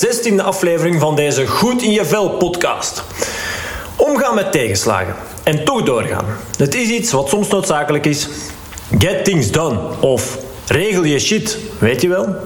[0.00, 3.04] bij de 16e aflevering van deze Goed in je Vel podcast.
[3.96, 6.24] Omgaan met tegenslagen en toch doorgaan.
[6.58, 8.28] Het is iets wat soms noodzakelijk is.
[8.98, 12.36] Get things done of regel je shit, weet je wel?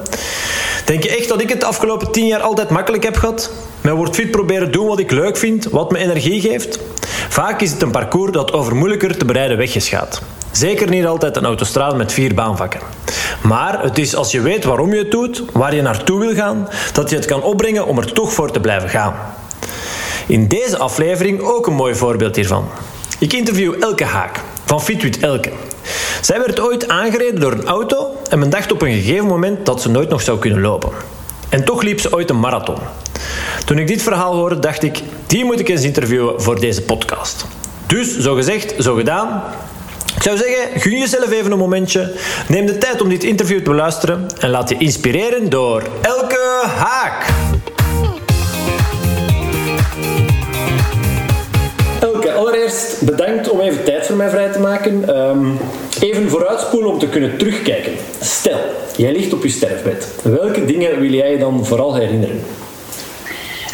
[0.85, 3.51] Denk je echt dat ik het de afgelopen 10 jaar altijd makkelijk heb gehad?
[3.81, 6.79] Met Word Fit proberen doen wat ik leuk vind, wat me energie geeft?
[7.29, 10.23] Vaak is het een parcours dat over moeilijker te bereiden wegjes gaat.
[10.51, 12.81] Zeker niet altijd een autostrade met vier baanvakken.
[13.43, 16.69] Maar het is als je weet waarom je het doet, waar je naartoe wil gaan,
[16.93, 19.15] dat je het kan opbrengen om er toch voor te blijven gaan.
[20.27, 22.69] In deze aflevering ook een mooi voorbeeld hiervan.
[23.19, 25.51] Ik interview Elke Haak van Fitwit Elke.
[26.21, 29.83] Zij werd ooit aangereden door een auto en men dacht op een gegeven moment dat
[29.83, 30.91] ze nooit nog zou kunnen lopen.
[31.49, 32.79] En toch liep ze ooit een marathon.
[33.65, 37.47] Toen ik dit verhaal hoorde, dacht ik, die moet ik eens interviewen voor deze podcast.
[37.87, 39.43] Dus, zo gezegd, zo gedaan.
[40.21, 42.13] Ik zou zeggen, gun jezelf even een momentje.
[42.49, 47.27] Neem de tijd om dit interview te beluisteren en laat je inspireren door Elke Haak.
[52.01, 55.19] Elke, allereerst bedankt om even tijd voor mij vrij te maken.
[55.19, 55.59] Um,
[56.01, 57.93] even vooruitspoelen om te kunnen terugkijken.
[58.21, 58.61] Stel,
[58.97, 60.09] jij ligt op je sterfbed.
[60.23, 62.41] Welke dingen wil jij je dan vooral herinneren?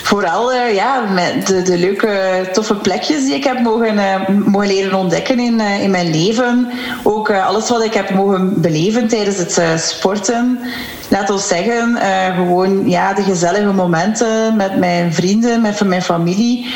[0.07, 4.67] Vooral uh, ja, met de, de, leuke, toffe plekjes die ik heb mogen, uh, mogen
[4.67, 6.71] leren ontdekken in, uh, in mijn leven.
[7.03, 10.59] Ook alles wat ik heb mogen beleven tijdens het sporten.
[11.09, 11.99] Laat ons zeggen,
[12.35, 16.67] gewoon ja, de gezellige momenten met mijn vrienden, met mijn familie.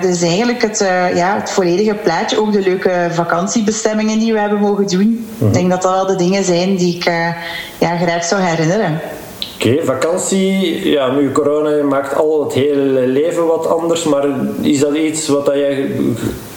[0.00, 0.78] dus eigenlijk het,
[1.14, 2.40] ja, het volledige plaatje.
[2.40, 5.26] Ook de leuke vakantiebestemmingen die we hebben mogen doen.
[5.38, 7.04] Ik denk dat dat wel de dingen zijn die ik
[7.78, 9.00] ja, graag zou herinneren.
[9.56, 10.88] Oké, vakantie.
[10.90, 14.04] Ja, nu corona maakt al het hele leven wat anders.
[14.04, 14.24] Maar
[14.60, 15.90] is dat iets wat dat jij...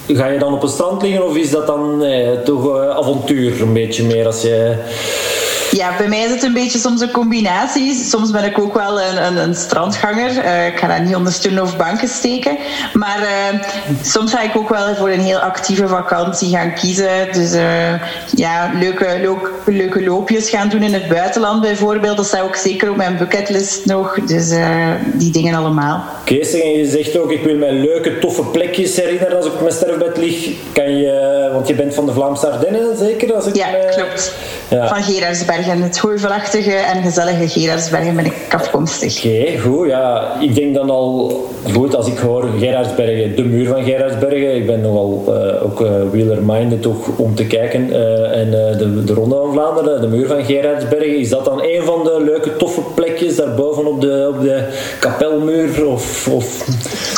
[0.07, 3.73] Ga je dan op het strand liggen of is dat dan eh, toch avontuur een
[3.73, 4.75] beetje meer als je
[5.71, 7.93] ja, bij mij is het een beetje soms een combinatie.
[7.93, 10.45] Soms ben ik ook wel een, een, een strandganger.
[10.45, 12.57] Uh, ik ga dat niet onder stoelen of banken steken.
[12.93, 13.61] Maar uh,
[14.01, 17.31] soms ga ik ook wel voor een heel actieve vakantie gaan kiezen.
[17.31, 17.93] Dus uh,
[18.35, 22.17] ja, leuke, leuke, leuke loopjes gaan doen in het buitenland bijvoorbeeld.
[22.17, 24.19] Dat staat ook zeker op mijn bucketlist nog.
[24.25, 24.53] Dus
[25.13, 26.03] die dingen allemaal.
[26.23, 29.61] Kees, en je zegt ook, ik wil mij leuke, toffe plekjes herinneren als ik op
[29.61, 30.49] mijn sterfbed lig.
[30.73, 33.33] Kan je, want je bent van de Vlaamse Ardennen, zeker?
[33.35, 34.33] Als ik, ja, klopt.
[34.69, 34.87] Ja.
[34.87, 35.58] Van Gerardsberg.
[35.63, 35.81] Gerardsbergen.
[35.81, 39.17] Het heuvelachtige en gezellige Gerardsbergen ben ik afkomstig.
[39.17, 39.87] Oké, goed.
[39.87, 44.55] Ja, ik denk dan al goed als ik hoor Gerardsbergen, de muur van Gerardsbergen.
[44.55, 47.89] Ik ben nogal uh, ook uh, wieler-minded toch om te kijken.
[47.89, 51.17] Uh, en de, de Ronde van Vlaanderen, de muur van Gerardsbergen.
[51.17, 54.63] Is dat dan een van de leuke, toffe plekjes daarboven op de, op de
[54.99, 55.87] kapelmuur?
[55.87, 56.65] Of, of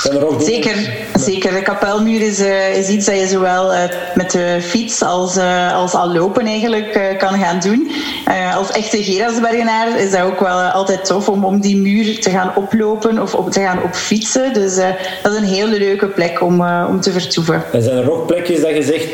[0.01, 1.53] zijn er ook zeker, zeker.
[1.53, 2.39] De kapelmuur is,
[2.75, 3.71] is iets dat je zowel
[4.13, 5.37] met de fiets als,
[5.73, 7.91] als al lopen eigenlijk kan gaan doen.
[8.31, 12.19] Uh, als echte Gerardsbergenaar is dat ook wel uh, altijd tof om, om die muur
[12.19, 14.53] te gaan oplopen of op, te gaan opfietsen.
[14.53, 14.85] Dus uh,
[15.23, 17.63] dat is een hele leuke plek om, om te vertoeven.
[17.71, 19.07] En zijn er ook plekjes dat je zegt,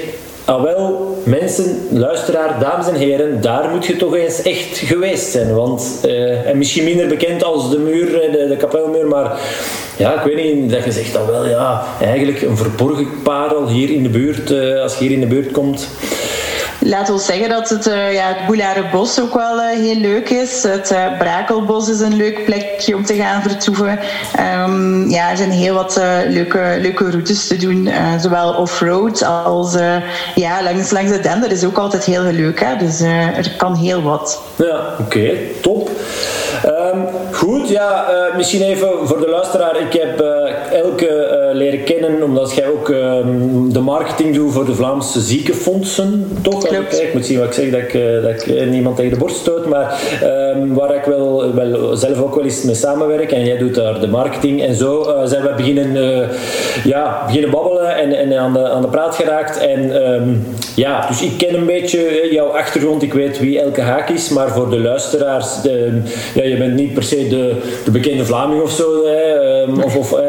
[0.46, 5.54] ah wel, mensen, luisteraar, dames en heren, daar moet je toch eens echt geweest zijn.
[5.54, 6.00] Want,
[6.46, 9.40] en misschien minder bekend als de muur, de, de kapelmuur, maar
[9.98, 13.90] ja, ik weet niet, dat je zegt dat wel, ja, eigenlijk een verborgen parel hier
[13.90, 14.52] in de buurt,
[14.82, 15.88] als je hier in de buurt komt
[16.88, 18.46] laten we zeggen dat het, uh, ja, het
[19.22, 20.64] ook wel uh, heel leuk is.
[20.64, 24.00] Het uh, Brakelbos is een leuk plekje om te gaan vertoeven.
[24.40, 27.90] Um, ja, er zijn heel wat leuke, leuke routes te doen.
[28.20, 29.76] zowel off-road als
[30.36, 31.42] ja, langs, langs de den.
[31.42, 32.60] Dat is ook altijd heel leuk.
[32.60, 32.76] Hè?
[32.78, 34.42] Dus er kan heel wat.
[34.56, 35.38] Ja, oké.
[35.62, 35.90] top.
[36.66, 38.06] Um, goed, ja,
[38.36, 39.82] misschien even voor de luisteraar.
[39.82, 40.26] Ik heb
[40.72, 46.68] Elke leren kennen omdat jij ook ehm, de marketing doet voor de Vlaamse ziekenfondsen, toch?
[46.68, 49.18] Ik moet zien wat ik zeg, dat ik, eh, dat ik eh, niemand tegen de
[49.18, 49.66] borst stoot.
[49.66, 53.32] Maar um, waar ik wel, wel, zelf ook wel eens mee samenwerk.
[53.32, 54.64] En jij doet daar de marketing.
[54.64, 56.30] En zo zijn we beginnen,
[56.84, 59.58] ja, beginnen babbelen en, en aan, de, aan de praat geraakt.
[59.58, 60.46] En um,
[60.78, 63.02] ja, dus ik ken een beetje jouw achtergrond.
[63.02, 64.30] Ik weet wie Elke Haak is.
[64.30, 65.48] Maar voor de luisteraars,
[66.36, 69.06] ja, je bent niet per se de, de bekende Vlaming of zo.
[69.06, 70.20] Hè, um, of, of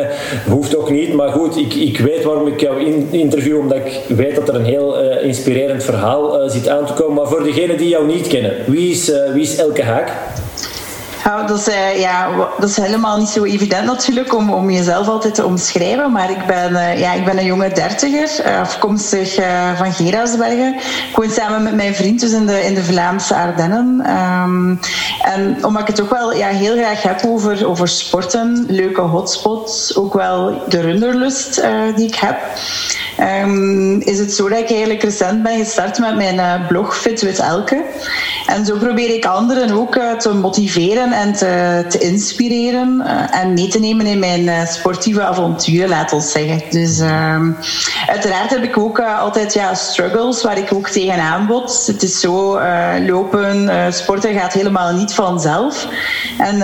[0.49, 1.13] hoeft ook niet.
[1.13, 3.59] Maar goed, ik, ik weet waarom ik jou in, interview.
[3.59, 7.15] Omdat ik weet dat er een heel uh, inspirerend verhaal uh, zit aan te komen.
[7.15, 10.13] Maar voor degenen die jou niet kennen, wie is, uh, wie is Elke Haak?
[11.29, 12.29] Nou, dat, is, uh, ja,
[12.59, 16.13] dat is helemaal niet zo evident natuurlijk om, om jezelf altijd te omschrijven.
[16.13, 19.35] Maar ik ben, uh, ja, ik ben een jonge dertiger, uh, afkomstig
[19.77, 20.75] van Gerardsbergen.
[21.11, 24.11] Ik woon samen met mijn vriend dus in de, in de Vlaamse Ardennen.
[24.11, 24.81] Um,
[25.23, 29.97] en omdat ik het ook wel ja, heel graag heb over, over sporten, leuke hotspots,
[29.97, 31.63] ook wel de runderlust
[31.97, 32.37] die ik heb
[33.19, 37.21] ehm, is het zo dat ik eigenlijk recent ben gestart met mijn uh, blog Fit
[37.21, 37.85] with Elke.
[38.47, 43.53] En zo probeer ik anderen ook uh, te motiveren en te, te inspireren uh, en
[43.53, 46.63] mee te nemen in mijn sportieve avonturen, laat ons zeggen.
[46.71, 47.53] Dus ehm,
[48.07, 51.87] uiteraard heb ik ook altijd ja, struggles waar ik ook tegenaan bot.
[51.87, 52.61] Het is zo,
[53.07, 55.87] lopen, sporten gaat helemaal niet vanzelf.
[56.39, 56.57] En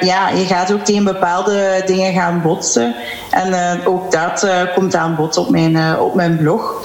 [0.00, 2.94] ja, je gaat ook tegen bepaalde dingen gaan botsen.
[3.30, 6.84] En ook dat komt aan bod op mijn, op mijn blog.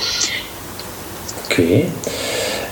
[1.46, 1.84] Oké.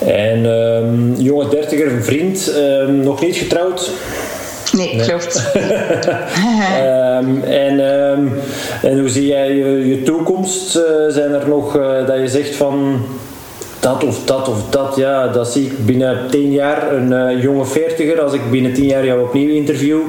[0.06, 3.92] En um, jonge dertiger, een vriend, um, nog niet getrouwd?
[4.72, 5.08] Nee, nee.
[5.08, 5.52] klopt.
[5.56, 7.80] um, en,
[8.82, 10.76] en hoe zie jij je, je toekomst?
[10.76, 13.02] Uh, zijn er nog uh, dat je zegt van
[13.80, 17.66] dat of dat of dat, ja, dat zie ik binnen tien jaar een uh, jonge
[17.66, 18.22] veertiger.
[18.22, 20.00] Als ik binnen tien jaar jou opnieuw interview,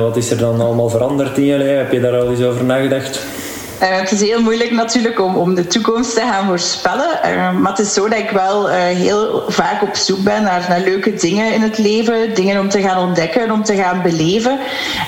[0.00, 1.76] wat is er dan allemaal veranderd in je leven?
[1.76, 3.20] Heb je daar al eens over nagedacht?
[3.82, 7.18] Uh, het is heel moeilijk natuurlijk om, om de toekomst te gaan voorspellen.
[7.24, 10.66] Uh, maar het is zo dat ik wel uh, heel vaak op zoek ben naar,
[10.68, 12.34] naar leuke dingen in het leven.
[12.34, 14.58] Dingen om te gaan ontdekken, om te gaan beleven.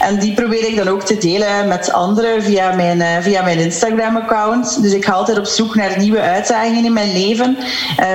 [0.00, 4.82] En die probeer ik dan ook te delen met anderen via mijn, via mijn Instagram-account.
[4.82, 7.58] Dus ik ga altijd op zoek naar nieuwe uitdagingen in mijn leven.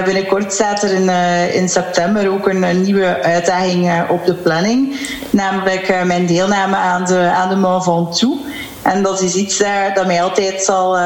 [0.06, 1.10] binnenkort staat er in,
[1.54, 5.00] in september ook een, een nieuwe uitdaging op de planning.
[5.30, 8.38] Namelijk mijn deelname aan de, aan de Mont Ventoux.
[8.86, 11.02] En dat is iets uh, dat mij altijd zal uh,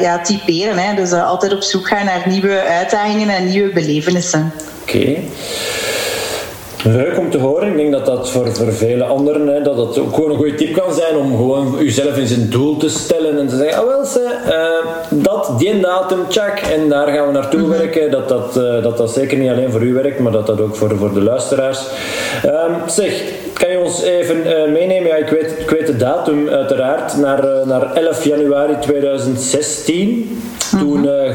[0.00, 0.78] ja, typeren.
[0.78, 0.94] Hè.
[0.94, 4.52] Dus uh, altijd op zoek gaan naar nieuwe uitdagingen en nieuwe belevenissen.
[4.82, 5.16] Oké.
[6.86, 7.68] Leuk om te horen.
[7.68, 10.54] Ik denk dat dat voor, voor vele anderen hè, dat dat ook gewoon een goede
[10.54, 13.86] tip kan zijn om gewoon jezelf in zijn doel te stellen en te zeggen, ah
[13.86, 14.30] wel ze,
[15.10, 17.78] dat, die datum, check, en daar gaan we naartoe mm -hmm.
[17.78, 18.10] werken.
[18.10, 20.96] Dat dat, dat dat zeker niet alleen voor u werkt, maar dat dat ook voor,
[20.96, 21.86] voor de luisteraars.
[22.46, 23.22] Um, zeg,
[23.52, 25.08] kan je ons even uh, meenemen?
[25.08, 30.08] Ja, ik weet, ik weet de datum uiteraard, naar, naar 11 januari 2016.
[30.08, 30.24] Mm
[30.70, 30.78] -hmm.
[30.78, 31.34] Toen uh,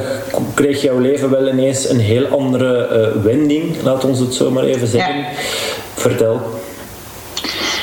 [0.53, 2.87] kreeg jouw leven wel ineens een heel andere
[3.23, 5.17] wending, laat ons het zo maar even zeggen.
[5.17, 5.25] Ja.
[5.95, 6.58] Vertel.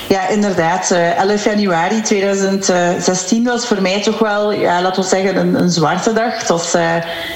[0.08, 0.91] Ja, inderdaad.
[0.91, 6.12] 11 januari 2016 was voor mij toch wel, ja, laten we zeggen, een, een zwarte
[6.12, 6.38] dag.
[6.38, 6.94] Het was uh,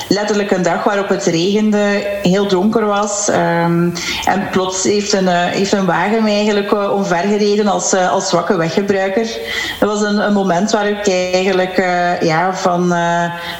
[0.08, 3.28] letterlijk een dag waarop het regende, heel donker was.
[3.28, 3.92] Um,
[4.24, 8.56] en plots heeft een, uh, heeft een wagen mij eigenlijk uh, omvergereden als, als zwakke
[8.56, 9.38] weggebruiker.
[9.80, 11.76] Dat was een, een moment waar ik eigenlijk
[12.20, 12.94] ja, van,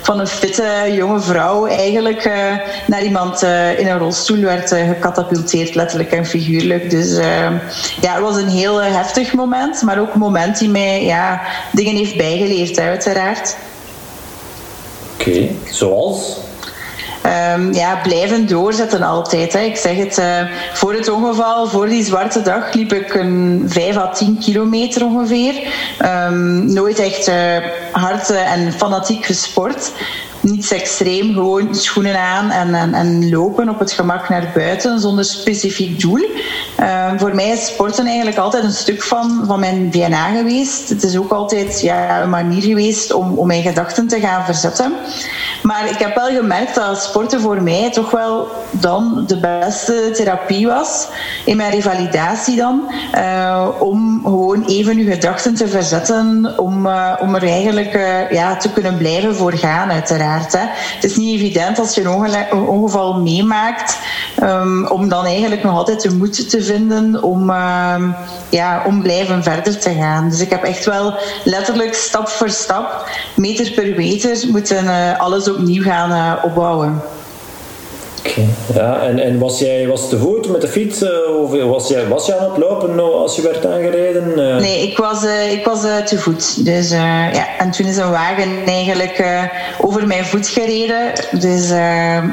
[0.03, 2.31] van een fitte jonge vrouw eigenlijk
[2.87, 3.43] naar iemand
[3.77, 6.91] in een rolstoel werd gecatapulteerd, letterlijk en figuurlijk.
[6.91, 7.17] Dus
[8.01, 11.41] ja, het was een heel heftig moment, maar ook een moment die mij ja,
[11.73, 13.57] dingen heeft bijgeleerd, uiteraard.
[15.15, 15.57] Oké, okay.
[15.71, 16.39] zoals?
[17.55, 19.53] Um, ja, blijven doorzetten altijd.
[19.53, 19.61] Hè.
[19.61, 20.41] Ik zeg het, uh,
[20.73, 25.55] voor het ongeval, voor die zwarte dag, liep ik een 5 à 10 kilometer ongeveer.
[26.05, 27.57] Um, nooit echt uh,
[27.93, 29.93] hard uh, en fanatiek gesport
[30.41, 35.25] niets extreem, gewoon schoenen aan en, en, en, lopen op het gemak naar buiten zonder
[35.25, 36.29] specifiek doel.
[36.81, 40.89] Uh, voor mij is sporten eigenlijk altijd een stuk van, van mijn DNA geweest.
[40.89, 44.93] Het is ook altijd ja, een manier geweest om, om mijn gedachten te gaan verzetten.
[45.63, 50.67] Maar ik heb wel gemerkt dat sporten voor mij toch wel dan de beste therapie
[50.67, 51.09] was,
[51.45, 57.35] in mijn revalidatie dan, uh, om gewoon even uw gedachten te verzetten, om, uh, om
[57.35, 60.30] er eigenlijk uh, ja, te kunnen blijven voor gaan, uiteraard.
[60.35, 63.99] Het is niet evident als je een ongeval meemaakt,
[64.43, 67.95] um, om dan eigenlijk nog altijd de moed te vinden om, uh,
[68.49, 70.29] ja, om blijven verder te gaan.
[70.29, 75.51] Dus ik heb echt wel letterlijk stap voor stap, meter per meter, moeten uh, alles
[75.51, 77.03] opnieuw gaan uh, opbouwen.
[78.25, 78.47] Okay.
[78.75, 81.05] Ja, en, en was jij was te voet met de fiets
[81.41, 84.35] of was jij, was jij aan het lopen als je werd aangereden?
[84.61, 86.65] Nee, ik was, ik was te voet.
[86.65, 89.25] Dus, ja, en toen is een wagen eigenlijk
[89.81, 91.13] over mijn voet gereden.
[91.31, 91.69] Dus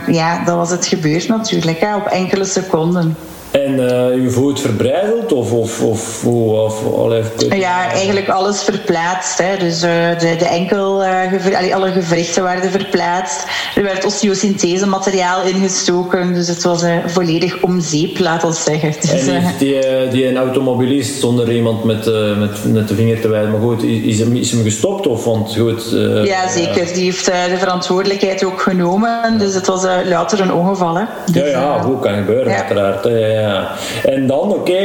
[0.08, 3.17] ja, dat was het gebeurd natuurlijk, hè, op enkele seconden.
[3.66, 7.14] En uh, je voet verbreideld of, of, of, of, of
[7.56, 9.38] Ja, eigenlijk alles verplaatst.
[9.38, 9.58] Hè.
[9.58, 13.46] Dus uh, de, de enkel, uh, gever, alle gewrichten werden verplaatst.
[13.76, 16.34] Er werd osteosynthese materiaal ingestoken.
[16.34, 18.94] Dus het was volledig om zeep, laat ons zeggen.
[19.02, 22.06] Dus, en die, die een automobilist zonder iemand met,
[22.38, 23.52] met, met de vinger te wijzen.
[23.52, 25.08] Maar goed, is hem, is hem gestopt?
[25.08, 26.94] Of, want, goed, ja, zeker.
[26.94, 29.38] Die heeft de verantwoordelijkheid ook genomen.
[29.38, 30.96] Dus het was later een ongeval.
[30.96, 31.04] Hè.
[31.32, 32.58] Dus, ja, ja, hoe kan gebeuren, ja.
[32.58, 33.06] uiteraard.
[34.04, 34.80] En dan, oké,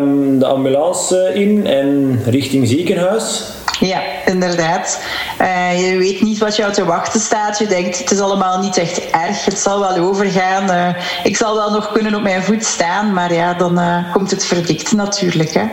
[0.00, 3.52] um, de ambulance in en richting ziekenhuis.
[3.80, 5.00] Ja, inderdaad.
[5.40, 7.58] Uh, je weet niet wat jou te wachten staat.
[7.58, 9.44] Je denkt, het is allemaal niet echt erg.
[9.44, 10.70] Het zal wel overgaan.
[10.70, 10.88] Uh,
[11.24, 13.12] ik zal wel nog kunnen op mijn voet staan.
[13.12, 15.54] Maar ja, dan uh, komt het verdikt natuurlijk.
[15.54, 15.64] Hè.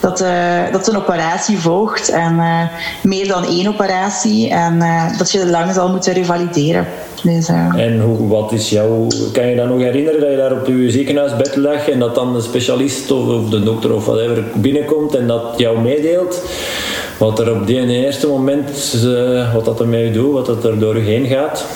[0.00, 0.24] Dat,
[0.72, 2.08] dat een operatie volgt.
[2.08, 2.40] En
[3.02, 4.50] meer dan één operatie.
[4.50, 4.82] En
[5.18, 6.86] dat je lang zal moeten revalideren.
[7.22, 9.06] Dus, en hoe, wat is jouw...
[9.32, 12.34] Kan je dan nog herinneren dat je daar op je ziekenhuisbed lag en dat dan
[12.34, 16.42] de specialist of, of de dokter of whatever binnenkomt en dat jou meedeelt?
[17.18, 20.96] Wat er op die eerste moment, uh, wat dat ermee doet, wat dat er door
[20.96, 21.66] je heen gaat?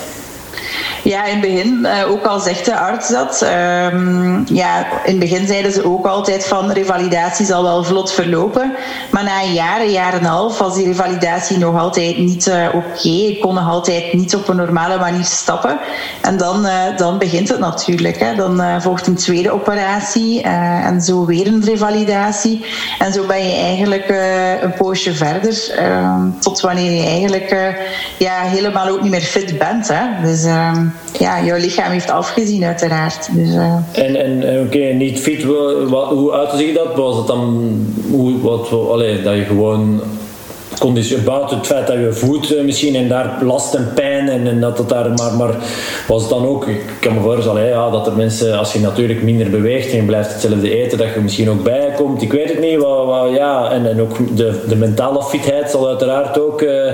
[1.03, 3.45] Ja, in het begin, uh, ook al zegt de arts dat.
[3.93, 8.73] Um, ja, in het begin zeiden ze ook altijd van revalidatie zal wel vlot verlopen.
[9.11, 9.53] Maar na een
[9.91, 12.77] jaar en half, was die revalidatie nog altijd niet uh, oké.
[12.77, 13.25] Okay.
[13.25, 15.77] Ik kon nog altijd niet op een normale manier stappen.
[16.21, 18.19] En dan, uh, dan begint het natuurlijk.
[18.19, 18.35] Hè.
[18.35, 22.65] Dan volgt een tweede operatie en zo weer een revalidatie.
[22.99, 24.09] En zo ben je eigenlijk
[24.61, 25.73] een poosje verder.
[25.77, 27.55] Ehm, tot wanneer je eigenlijk
[28.17, 29.87] ja, helemaal ook niet meer fit bent.
[29.87, 30.01] Hè.
[30.23, 30.85] Dus ehm,
[31.19, 33.29] ja, jouw lichaam heeft afgezien, uiteraard.
[33.31, 33.75] Dus, uh...
[33.91, 35.43] En, en oké, niet fit,
[35.89, 36.95] wat, hoe uitte zich dat?
[36.95, 37.75] Was het dan
[38.09, 40.01] hoe, wat, allee, dat je gewoon
[40.79, 44.47] conditie, buiten het feit dat je voet eh, misschien en daar last en pijn en,
[44.47, 45.55] en dat het daar, maar, maar
[46.07, 49.49] was dan ook, ik kan me voorstellen ja, dat er mensen, als je natuurlijk minder
[49.49, 52.77] beweegt en je blijft hetzelfde eten, dat je misschien ook bijkomt, ik weet het niet,
[52.77, 56.91] wat, ja, en, en ook de, de mentale fitheid zal uiteraard ook, uh,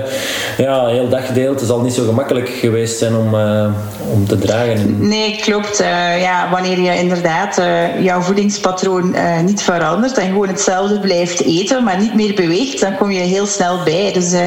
[0.58, 3.66] ja, heel daggedeelte zal niet zo gemakkelijk geweest zijn om, uh,
[4.12, 5.08] om te dragen.
[5.08, 5.78] Nee, klopt.
[6.20, 7.62] ja, wanneer je inderdaad
[8.00, 13.10] jouw voedingspatroon niet verandert en gewoon hetzelfde blijft eten, maar niet meer beweegt, dan kom
[13.10, 14.12] je heel snel bij.
[14.12, 14.44] Dus uh,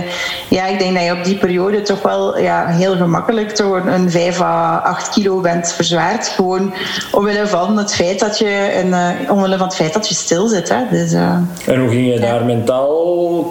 [0.50, 4.12] ja, ik denk dat je op die periode toch wel ja, heel gemakkelijk door een
[4.12, 6.28] 5 à 8 kilo bent verzwaard.
[6.28, 6.74] Gewoon
[7.12, 10.48] omwille van het feit dat je, een, uh, omwille van het feit dat je stil
[10.48, 10.70] zit.
[10.70, 10.82] Hè.
[10.90, 12.92] Dus, uh, en hoe ging je daar mentaal,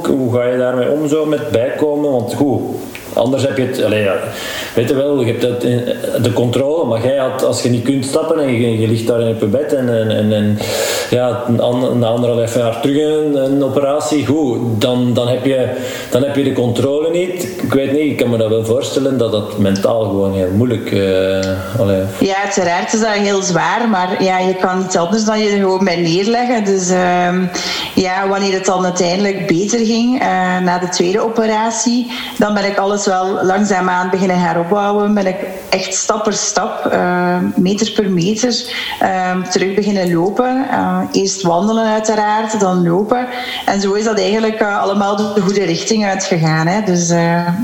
[0.07, 2.11] hoe ga je daarmee om zo met bijkomen?
[2.11, 2.61] Want goed,
[3.15, 4.15] Anders heb je het, allez, ja,
[4.75, 5.61] weet je wel, je hebt het,
[6.25, 9.37] de controle, maar jij had, als je niet kunt stappen en je, ligt daar in
[9.41, 10.59] je bed en, en, en
[11.11, 11.45] ja,
[11.95, 15.69] na anderhalf jaar terug een, een, operatie, goed, dan, dan, heb je,
[16.11, 17.43] dan heb je de controle niet.
[17.63, 20.91] Ik weet niet, ik kan me dat wel voorstellen dat dat mentaal gewoon heel moeilijk
[20.93, 21.43] uh,
[22.19, 25.59] Ja, uiteraard is dat heel zwaar, maar ja, je kan niet anders dan je er
[25.59, 26.65] gewoon bij neerleggen.
[26.65, 27.29] Dus uh,
[27.95, 32.79] ja, wanneer het dan uiteindelijk beter ging, uh, na de tweede operatie, dan ben ik
[32.79, 35.15] alles wel langzaamaan beginnen heropbouwen.
[35.15, 35.37] Ben ik
[35.69, 38.55] echt stap per stap, uh, meter per meter,
[39.03, 40.67] uh, terug beginnen lopen.
[40.71, 43.27] Uh, eerst wandelen uiteraard, dan lopen.
[43.67, 46.67] En zo is dat eigenlijk allemaal de goede richting uitgegaan.
[46.67, 46.83] Hè.
[46.83, 47.09] Dus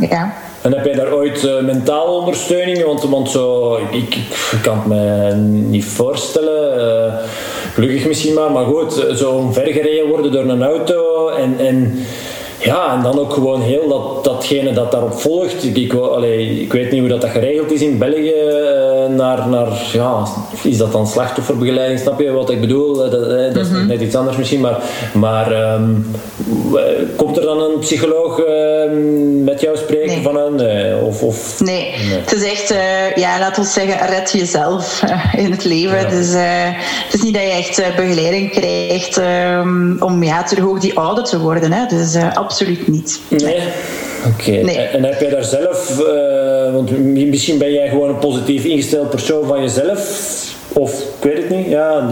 [0.00, 0.32] ja.
[0.62, 2.84] En heb jij daar ooit mentale ondersteuning?
[2.84, 4.18] Want, want zo, ik,
[4.62, 5.32] kan het me
[5.68, 7.12] niet voorstellen.
[7.74, 12.06] Gelukkig misschien maar, maar goed, zo omvergereden worden door een auto en, en
[12.60, 15.64] ja, en dan ook gewoon heel dat, datgene dat daarop volgt.
[15.64, 18.34] Ik, ik, allee, ik weet niet hoe dat, dat geregeld is in België.
[19.08, 20.26] Uh, naar, naar, ja,
[20.62, 22.00] is dat dan slachtofferbegeleiding?
[22.00, 23.04] Snap je wat ik bedoel?
[23.04, 23.86] Eh, dat, uh, dat is mm -hmm.
[23.86, 24.60] net iets anders misschien.
[24.60, 24.76] Maar,
[25.12, 26.10] maar um,
[27.16, 30.22] komt er dan een psycholoog ehm, met jou spreken nee.
[30.22, 30.56] van een?
[31.02, 31.94] of, of, nee.
[32.08, 32.18] nee.
[32.20, 32.74] het is echt,
[33.14, 35.02] ja, laten we zeggen, red jezelf
[35.44, 36.00] in het leven.
[36.00, 36.08] Ja.
[36.08, 36.32] Dus,
[37.04, 41.24] het is niet dat je echt begeleiding krijgt um, om ja, terug ook die ouder
[41.24, 41.72] te worden.
[41.72, 41.86] Hè.
[41.86, 42.47] Dus absoluut
[42.86, 43.20] niet.
[43.28, 43.56] Nee?
[44.26, 44.48] Oké.
[44.48, 44.62] Okay.
[44.62, 44.76] Nee.
[44.76, 49.46] En heb jij daar zelf, uh, want misschien ben jij gewoon een positief ingesteld persoon
[49.46, 49.98] van jezelf,
[50.72, 51.66] of ik weet het niet.
[51.66, 52.08] Ja,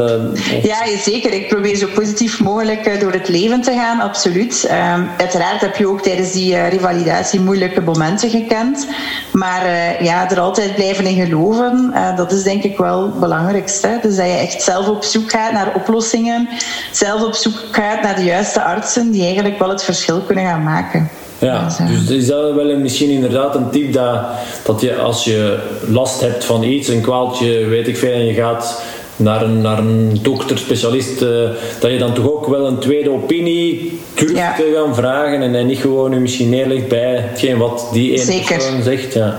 [0.63, 1.33] ja, zeker.
[1.33, 4.69] Ik probeer zo positief mogelijk door het leven te gaan, absoluut.
[4.71, 8.87] Um, uiteraard heb je ook tijdens die uh, revalidatie moeilijke momenten gekend.
[9.33, 13.99] Maar uh, ja, er altijd blijven in geloven, dat is denk ik wel het belangrijkste.
[14.03, 16.49] Dus dat je echt zelf op zoek gaat naar oplossingen.
[16.93, 20.63] Zelf op zoek gaat naar de juiste artsen die eigenlijk wel het verschil kunnen gaan
[20.63, 21.11] maken.
[21.38, 24.21] Ja, dus is dat wel een, misschien inderdaad een tip dat,
[24.64, 28.35] dat je als je last hebt van iets, een kwaaltje, weet ik veel, en je
[28.35, 28.83] gaat
[29.16, 31.49] naar een, naar een dokter, specialist, uh,
[31.81, 34.55] dat je dan toch ook wel een tweede opinie durft ja.
[34.55, 38.25] te gaan vragen en, en niet gewoon je misschien neerlegt bij hetgeen wat die ene
[38.25, 38.57] zeker.
[38.57, 39.13] persoon zegt.
[39.13, 39.37] Ja.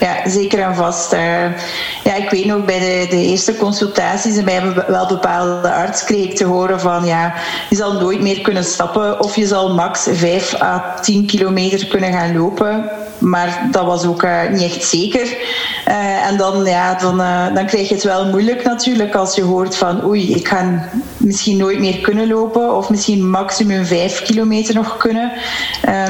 [0.00, 1.12] ja, zeker en vast.
[1.12, 1.20] Uh,
[2.04, 6.24] ja, ik weet nog bij de, de eerste consultaties en bij wel bepaalde arts kreeg
[6.24, 7.34] ik te horen van ja,
[7.70, 12.12] je zal nooit meer kunnen stappen of je zal max 5 à 10 kilometer kunnen
[12.12, 15.36] gaan lopen maar dat was ook niet echt zeker.
[16.28, 17.16] en dan, ja, dan,
[17.54, 21.56] dan krijg je het wel moeilijk natuurlijk als je hoort van oei, ik ga misschien
[21.56, 25.32] nooit meer kunnen lopen of misschien maximum vijf kilometer nog kunnen.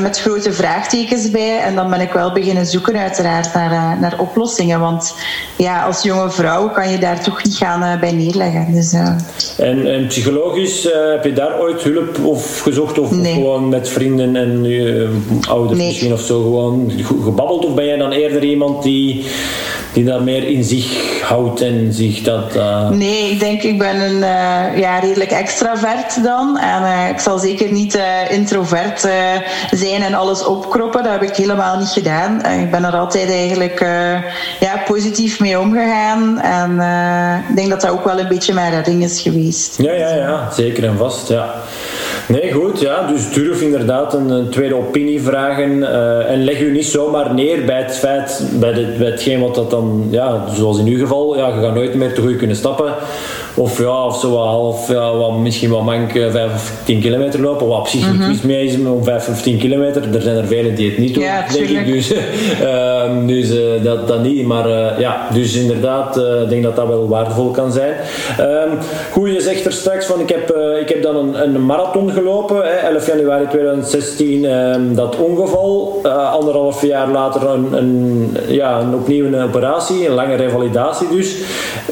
[0.00, 1.58] met grote vraagtekens bij.
[1.58, 4.80] En dan ben ik wel beginnen zoeken uiteraard naar, naar oplossingen.
[4.80, 5.14] Want
[5.56, 8.72] ja, als jonge vrouw kan je daar toch niet gaan bij neerleggen.
[8.72, 12.98] Dus, en, en psychologisch, heb je daar ooit hulp of gezocht?
[12.98, 14.66] Of, gewoon met vrienden en
[15.48, 17.64] ouders misschien of zo gewoon gebabbeld?
[17.64, 19.26] Of ben jij dan eerder iemand die,
[19.92, 22.56] die dat meer in zich houdt en zich dat...
[22.56, 22.88] Uh...
[22.88, 26.58] Nee, ik denk ik ben een uh, ja, redelijk extravert dan.
[26.58, 27.98] En ik zal zeker niet
[28.30, 29.00] introvert
[29.70, 31.02] zijn en alles opkroppen.
[31.02, 32.44] Dat heb ik helemaal niet gedaan.
[32.44, 33.80] ik ben er altijd eigenlijk
[34.60, 36.40] ja, positief mee omgegaan.
[36.40, 36.70] En
[37.48, 39.82] ik denk dat dat ook wel een beetje mijn redding is geweest.
[39.82, 40.48] Ja, ja, ja.
[40.52, 41.54] Zeker en vast, ja.
[42.28, 43.06] Nee, goed, ja.
[43.06, 47.64] Dus durf inderdaad een, een tweede opinie vragen uh, en leg u niet zomaar neer
[47.64, 51.36] bij het feit, bij, de, bij hetgeen wat dat dan, ja, zoals in uw geval,
[51.36, 52.94] ja, je gaat nooit meer te goed kunnen stappen.
[53.58, 57.00] Of ja, of zo wat half, ja, wat, misschien wat mank 5 eh, of 10
[57.00, 57.66] kilometer lopen.
[57.66, 58.38] Wat op zich mm -hmm.
[58.42, 60.14] mee is om 5 of 10 kilometer.
[60.14, 61.86] Er zijn er velen die het niet doen, ja, denk ik.
[61.86, 64.46] Dus, uh, dus uh, dat, dat niet.
[64.46, 67.94] Maar uh, ja, dus inderdaad, ik denk dat dat wel waardevol kan zijn.
[68.38, 68.68] Ehm,
[69.12, 70.37] goed, je zegt er straks van, ik heb,
[70.80, 72.56] ik heb dan een, een marathon gelopen.
[72.56, 76.00] Hè, 11 januari 2016, ehm, dat ongeval.
[76.32, 81.36] anderhalf jaar later een, een, ja, een opnieuw een operatie, een lange revalidatie dus.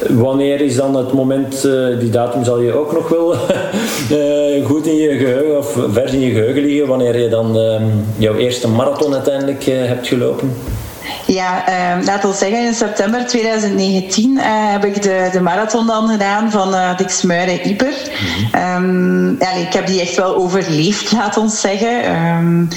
[0.09, 3.33] Wanneer is dan het moment eh, die datum zal je ook nog wel
[4.19, 7.83] eh, goed in je geheugen of vers in je geheugen liggen wanneer je dan ehm,
[8.17, 10.51] jouw eerste marathon uiteindelijk eh, hebt gelopen.
[11.27, 15.87] Ja, uh, laat ons zeggen, in september 2019 uh, eh, heb ik de, de marathon
[15.87, 17.93] dan gedaan van uh, eh, Dixmuiden-Ieper.
[18.51, 22.15] Mm ja, ik heb die echt wel overleefd, laat ons zeggen.
[22.15, 22.67] Um,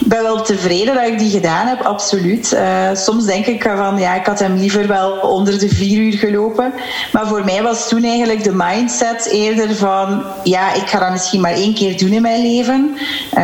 [0.00, 2.52] ik ben wel tevreden dat ik die gedaan heb, absoluut.
[2.52, 6.12] Uh, soms denk ik van, ja, ik had hem liever wel onder de vier uur
[6.12, 6.72] gelopen.
[7.12, 11.40] Maar voor mij was toen eigenlijk de mindset eerder van, ja, ik ga dat misschien
[11.40, 12.96] maar één keer doen in mijn leven.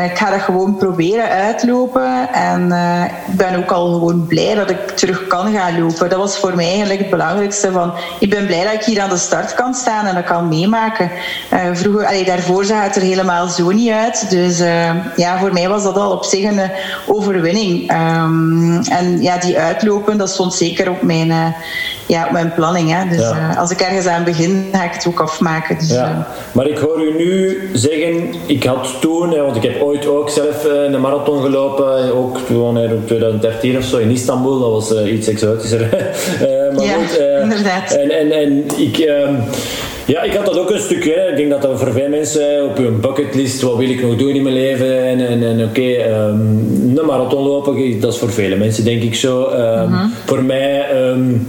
[0.04, 2.32] ik ga dat gewoon proberen uitlopen.
[2.32, 2.72] En
[3.28, 6.08] ik ben ook al gewoon blij dat ik terug kan gaan lopen.
[6.08, 7.72] Dat was voor mij eigenlijk het belangrijkste.
[7.72, 10.48] Van, ik ben blij dat ik hier aan de start kan staan en dat kan
[10.48, 11.10] meemaken.
[11.52, 14.30] Uh, vroeger, allee, daarvoor zag het er helemaal zo niet uit.
[14.30, 16.70] Dus uh, ja, voor mij was dat al op zich een
[17.06, 17.92] overwinning.
[17.92, 21.54] Um, en ja, die uitlopen, dat stond zeker op mijn,
[22.08, 22.92] ja, op mijn planning.
[22.92, 23.08] Hè.
[23.08, 23.54] Dus ja.
[23.58, 25.78] als ik ergens aan begin, ga ik het ook afmaken.
[25.78, 26.26] Dus, ja.
[26.52, 30.64] Maar ik hoor u nu zeggen, ik had toen, want ik heb ooit ook zelf
[30.64, 35.80] een marathon gelopen, ook in 2013 of zo in Istanbul, dat was iets exotischer.
[36.74, 37.92] maar ja, goed, inderdaad.
[37.92, 38.98] En, en, en ik...
[38.98, 39.40] Um,
[40.08, 41.12] ja, ik had dat ook een stukje.
[41.12, 44.34] Ik denk dat dat voor veel mensen op hun bucketlist, wat wil ik nog doen
[44.34, 45.04] in mijn leven?
[45.04, 49.02] En, en, en oké, okay, um, een marathon lopen, dat is voor vele mensen denk
[49.02, 49.50] ik zo.
[49.50, 50.12] Um, mm -hmm.
[50.24, 51.02] Voor mij...
[51.10, 51.46] Um,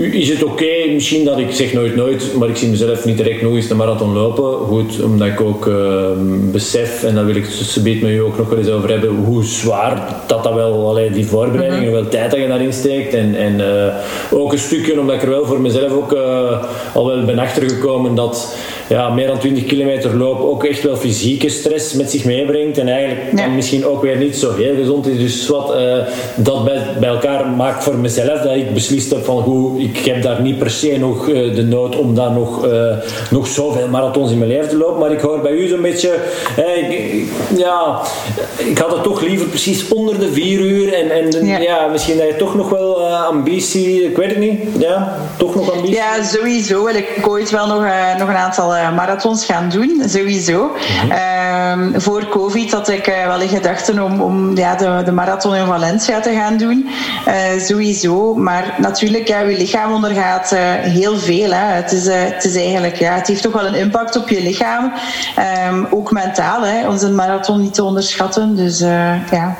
[0.00, 3.16] is het oké, okay, misschien dat ik zeg nooit nooit, maar ik zie mezelf niet
[3.16, 4.66] direct nog eens de marathon lopen.
[4.66, 6.06] Goed, omdat ik ook uh,
[6.52, 9.44] besef, en daar wil ik het met u ook nog wel eens over hebben, hoe
[9.44, 12.02] zwaar dat dat wel, allee, die voorbereidingen, mm -hmm.
[12.02, 13.14] wel tijd dat je daarin steekt.
[13.14, 17.06] En, en uh, ook een stukje, omdat ik er wel voor mezelf ook uh, al
[17.06, 18.56] wel ben achtergekomen dat
[18.88, 22.78] ja, meer dan 20 kilometer lopen ook echt wel fysieke stress met zich meebrengt.
[22.78, 23.46] En eigenlijk ja.
[23.46, 25.18] misschien ook weer niet zo heel gezond is.
[25.18, 25.98] Dus wat uh,
[26.36, 30.22] dat bij, bij elkaar maakt voor mezelf dat ik beslist heb van hoe ik heb
[30.22, 32.96] daar niet per se nog uh, de nood om daar nog, uh,
[33.30, 35.00] nog zoveel marathons in mijn leven te lopen.
[35.00, 36.14] Maar ik hoor bij u zo'n beetje,
[36.90, 37.24] ik,
[37.56, 38.00] ja,
[38.56, 40.92] ik had het toch liever precies onder de vier uur.
[40.94, 41.58] En, en ja.
[41.58, 45.72] ja misschien dat je toch nog wel ambitie, ik weet het niet, ja, toch nog
[45.72, 45.94] ambitie?
[45.94, 47.84] Ja, sowieso wil ik ooit wel nog,
[48.18, 50.64] nog een aantal uh, marathons gaan doen, sowieso.
[50.64, 52.00] Mm -hmm.
[52.00, 55.66] voor COVID had ik uh, wel in gedachten om, om ja, de, de, marathon in
[55.66, 56.88] Valencia te gaan doen.
[57.28, 58.34] Uh, sowieso.
[58.34, 61.50] Maar natuurlijk, ja, je lichaam ondergaat heel veel.
[61.50, 61.64] Hè.
[61.64, 64.92] Het, is, het, is eigenlijk, ja, het heeft toch wel een impact op je lichaam.
[65.68, 68.56] Um, ook mentaal, hè, onze marathon niet te onderschatten.
[68.56, 68.78] Dus
[69.30, 69.56] ja.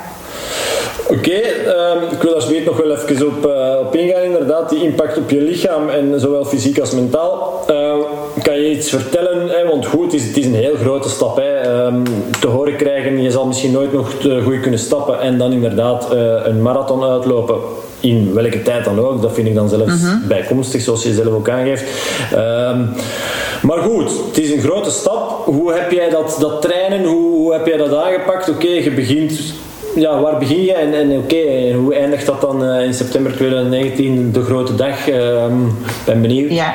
[1.13, 4.23] Oké, okay, um, ik wil alsjeblieft nog wel even op, uh, op ingaan.
[4.23, 7.65] Inderdaad, die impact op je lichaam en zowel fysiek als mentaal.
[7.71, 7.95] Uh,
[8.43, 9.49] kan je iets vertellen?
[9.49, 9.67] Hè?
[9.69, 11.37] Want goed, het is, het is een heel grote stap.
[11.37, 11.85] Hè?
[11.87, 12.03] Um,
[12.41, 14.11] te horen krijgen, je zal misschien nooit nog
[14.45, 17.57] goed kunnen stappen en dan inderdaad uh, een marathon uitlopen.
[18.01, 20.25] In welke tijd dan ook, dat vind ik dan zelfs -hmm.
[20.29, 21.85] bijkomstig, zoals je zelf ook aangeeft.
[22.33, 22.91] Um,
[23.63, 25.45] maar goed, het is een grote stap.
[25.45, 28.49] Hoe heb jij dat, dat trainen, hoe, hoe heb jij dat aangepakt?
[28.49, 29.41] Oké, okay, je begint
[29.95, 34.33] ja, waar begin je en, en oké, hoe eindigt dat dan uh, in september 2019,
[34.33, 35.09] de grote dag?
[35.09, 35.47] Uh,
[36.05, 36.51] ben benieuwd.
[36.51, 36.75] Ja.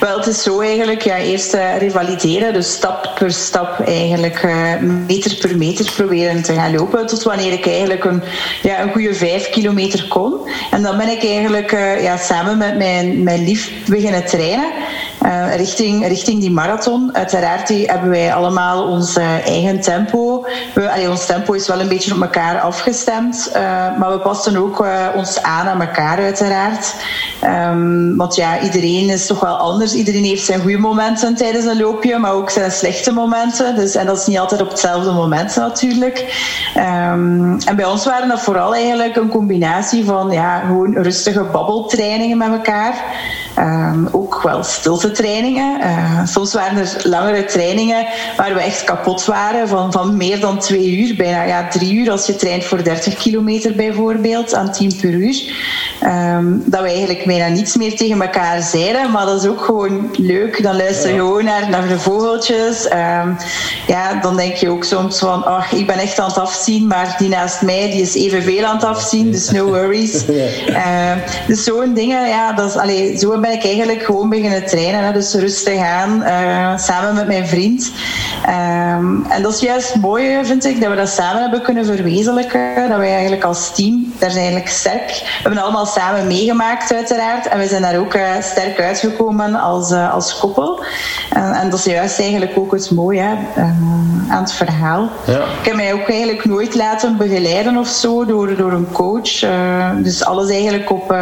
[0.00, 4.80] Wel, het is zo eigenlijk, ja, eerst uh, revalideren, dus stap per stap eigenlijk uh,
[5.06, 8.22] meter per meter proberen te gaan lopen, tot wanneer ik eigenlijk een,
[8.62, 10.34] ja, een goede vijf kilometer kon.
[10.70, 14.72] En dan ben ik eigenlijk ja, samen met mijn, mijn lief beginnen trainen.
[15.24, 17.10] Uh, richting, richting die marathon.
[17.12, 20.46] Uiteraard die hebben wij allemaal ons uh, eigen tempo.
[20.74, 23.62] We, allee, ons tempo is wel een beetje op elkaar afgestemd, uh,
[23.98, 26.94] maar we passen ook ons aan aan elkaar uiteraard.
[27.44, 29.94] Um, want ja, iedereen is toch wel anders.
[29.94, 33.74] Iedereen heeft zijn goede momenten tijdens een loopje, maar ook zijn slechte momenten.
[33.74, 36.18] Dus, en dat is niet altijd op hetzelfde moment natuurlijk.
[36.76, 42.38] Um, en bij ons waren dat vooral eigenlijk een combinatie van ja, gewoon rustige babbeltrainingen
[42.38, 42.94] met elkaar.
[43.62, 45.80] Um, ook wel stiltetrainingen.
[45.80, 50.58] Uh, soms waren er langere trainingen waar we echt kapot waren van, van meer dan
[50.58, 54.96] twee uur, bijna ja, drie uur als je traint voor 30 kilometer bijvoorbeeld aan 10
[55.00, 55.52] per uur.
[56.02, 60.10] Um, dat we eigenlijk bijna niets meer tegen elkaar zeiden, maar dat is ook gewoon
[60.18, 60.62] leuk.
[60.62, 61.20] Dan luister je ja.
[61.20, 62.84] gewoon naar, naar de vogeltjes.
[62.84, 63.36] Um,
[63.86, 67.14] ja, dan denk je ook soms van, oh, ik ben echt aan het afzien, maar
[67.18, 70.24] die naast mij die is evenveel aan het afzien, dus no worries.
[71.46, 75.04] dus zo'n dingen, ja, dat is, allee, zo ben ik eigenlijk gewoon beginnen trainen.
[75.04, 75.12] Hè.
[75.12, 77.92] Dus rustig aan, uh, samen met mijn vriend.
[78.46, 82.88] Um, en dat is juist mooi, vind ik, dat we dat samen hebben kunnen verwezenlijken.
[82.88, 85.08] Dat wij eigenlijk als team, daar zijn eigenlijk sterk.
[85.08, 87.48] We hebben het allemaal samen meegemaakt, uiteraard.
[87.48, 90.84] En we zijn daar ook uh, sterk uitgekomen als, uh, als koppel.
[91.30, 93.36] En, en, dat is juist eigenlijk ook het mooie
[94.28, 95.10] aan het verhaal.
[95.26, 95.38] Ja.
[95.38, 99.44] Ik heb mij ook eigenlijk nooit laten begeleiden of zo door, door een coach.
[100.02, 101.16] dus alles eigenlijk op,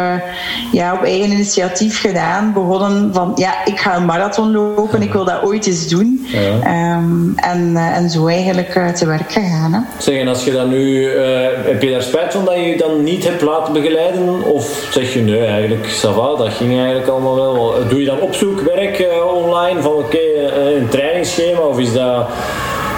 [0.71, 2.53] ja, op eigen initiatief gedaan.
[2.53, 6.27] Begonnen van, ja, ik ga een marathon lopen, ik wil dat ooit eens doen.
[6.31, 6.95] Ja.
[6.97, 9.73] Um, en, uh, en zo eigenlijk uh, te werk gegaan.
[9.73, 9.79] Hè.
[9.97, 11.21] Zeg, en als je dan nu, uh,
[11.63, 14.43] heb je daar spijt van dat je je dan niet hebt laten begeleiden?
[14.43, 17.73] Of zeg je, nee, eigenlijk, ça va, dat ging eigenlijk allemaal wel.
[17.89, 22.27] Doe je dan opzoekwerk online van, oké, okay, een trainingsschema, of is dat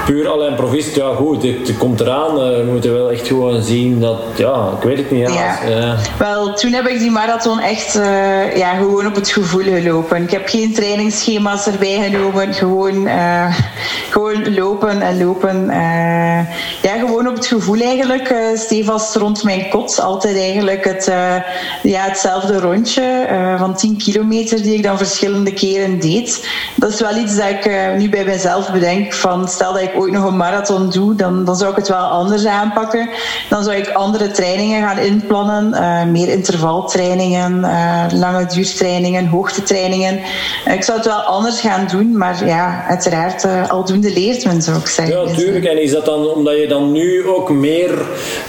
[0.05, 2.37] puur alleen provist, ja goed, het, het komt eraan.
[2.37, 5.33] Uh, we moeten wel echt gewoon zien dat, ja, ik weet het niet.
[5.33, 5.59] Ja.
[5.67, 5.95] ja.
[6.17, 10.23] Wel, toen heb ik die marathon echt uh, ja, gewoon op het gevoel gelopen.
[10.23, 13.07] Ik heb geen trainingsschema's erbij genomen, gewoon,
[14.09, 15.65] gewoon lopen en lopen.
[16.81, 19.99] ja, gewoon op het gevoel eigenlijk, stevast rond mijn kot.
[19.99, 21.05] Altijd eigenlijk het,
[21.83, 26.49] ja, hetzelfde rondje van 10 kilometer die ik dan verschillende keren deed.
[26.75, 30.13] Dat is wel iets dat ik nu bij mezelf bedenk van, stel dat ik ooit
[30.13, 33.09] nog een marathon doe, dan, dan zou ik het wel anders aanpakken.
[33.49, 40.19] Dan zou ik andere trainingen gaan inplannen, uh, meer intervaltrainingen, uh, lange duurtrainingen, hoogtetrainingen.
[40.67, 44.77] Uh, ik zou het wel anders gaan doen, maar ja, uiteraard aldoende leert men, zou
[44.77, 45.17] ik zeggen.
[45.17, 45.65] Ja, natuurlijk.
[45.65, 47.91] En is dat dan omdat je dan nu ook meer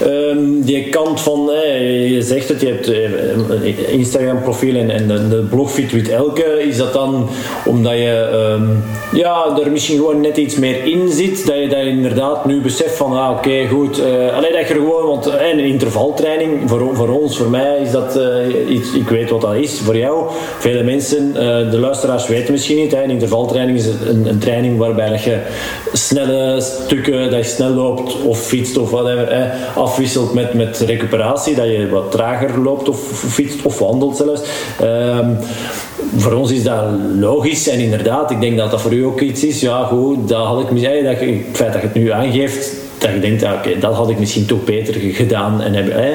[0.03, 5.27] um, die kant van, eh, je zegt het, je hebt een Instagram-profiel en, en de,
[5.27, 7.29] de blog Fit with Elke, is dat dan
[7.65, 11.34] omdat je um, ja, er misschien gewoon net iets meer in zit?
[11.43, 13.99] Dat je dat inderdaad nu beseft van, ah, oké, goed.
[13.99, 17.91] Uh, alleen dat je gewoon, want uh, een intervaltraining, voor, voor ons, voor mij is
[17.91, 19.79] dat uh, iets, ik weet wat dat is.
[19.79, 21.33] Voor jou, vele mensen,
[21.71, 25.39] de luisteraars weten misschien niet, hè, intervaltraining is een, een training waarbij dat je
[25.93, 31.55] snelle stukken, dat je snel loopt of fietst of whatever, hè, afwisselt met, met recuperatie,
[31.55, 34.41] dat je wat trager loopt of fietst of wandelt zelfs.
[34.79, 35.29] Ehm,
[36.17, 36.83] voor ons is dat
[37.19, 39.61] logisch en inderdaad, ik denk dat dat voor u ook iets is.
[39.61, 42.73] Ja, goed, dat had ik misschien, dat je, het feit dat je het nu aangeeft,
[42.97, 45.61] dat je denkt, oké, okay, dat had ik misschien toch beter gedaan.
[45.61, 46.13] En hebben, hè.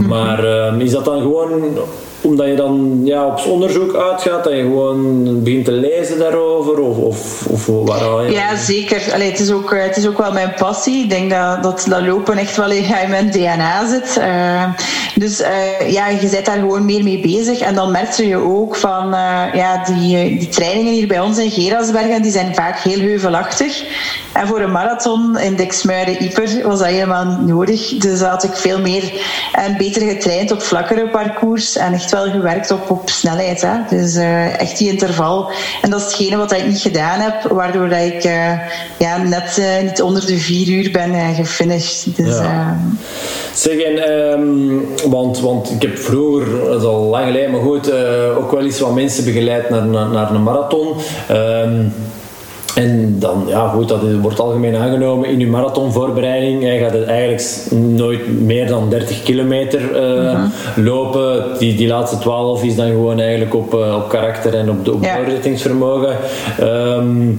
[0.00, 1.78] Maar uh, is dat dan gewoon
[2.22, 6.80] omdat je dan ja, op onderzoek uitgaat, dat je gewoon begint te lezen daarover?
[6.80, 8.32] Of, of, of waar je...
[8.32, 9.12] Ja, zeker.
[9.12, 11.02] Allee, het, is ook, het is ook wel mijn passie.
[11.02, 14.16] Ik denk dat, dat, dat lopen echt wel in mijn DNA zit.
[14.18, 14.64] Uh,
[15.14, 17.60] dus uh, ja, je bent daar gewoon meer mee bezig.
[17.60, 21.50] En dan merk je ook van uh, ja, die, die trainingen hier bij ons in
[21.50, 23.84] Gerasbergen, die zijn vaak heel heuvelachtig.
[24.32, 27.96] En voor een marathon in Dexmuiden-Ieper was dat helemaal niet nodig.
[27.96, 29.12] Dus had ik veel meer
[29.52, 33.62] en beter getraind op vlakkere parcours en echt wel gewerkt op, op snelheid.
[33.62, 33.96] Hè.
[33.96, 35.50] Dus uh, echt die interval.
[35.82, 38.52] En dat is hetgene wat ik niet gedaan heb, waardoor dat ik uh,
[38.98, 42.16] ja, net uh, niet onder de vier uur ben gefinished.
[42.16, 42.78] Dus, ja.
[43.54, 47.92] Zeg, en, um, want, want ik heb vroeger, dat is al lang geleden, maar goed,
[48.38, 50.94] ook wel eens wat mensen begeleid naar, naar, naar een marathon.
[51.30, 51.94] Um,
[52.74, 56.62] en dan, ja goed, dat wordt algemeen aangenomen in je marathonvoorbereiding.
[56.62, 60.48] Je gaat het eigenlijk nooit meer dan 30 kilometer uh, uh-huh.
[60.76, 61.44] lopen.
[61.58, 64.92] Die, die laatste 12 is dan gewoon eigenlijk op, uh, op karakter en op, de,
[64.92, 65.16] op ja.
[65.16, 66.16] doorzettingsvermogen.
[66.60, 67.38] Um,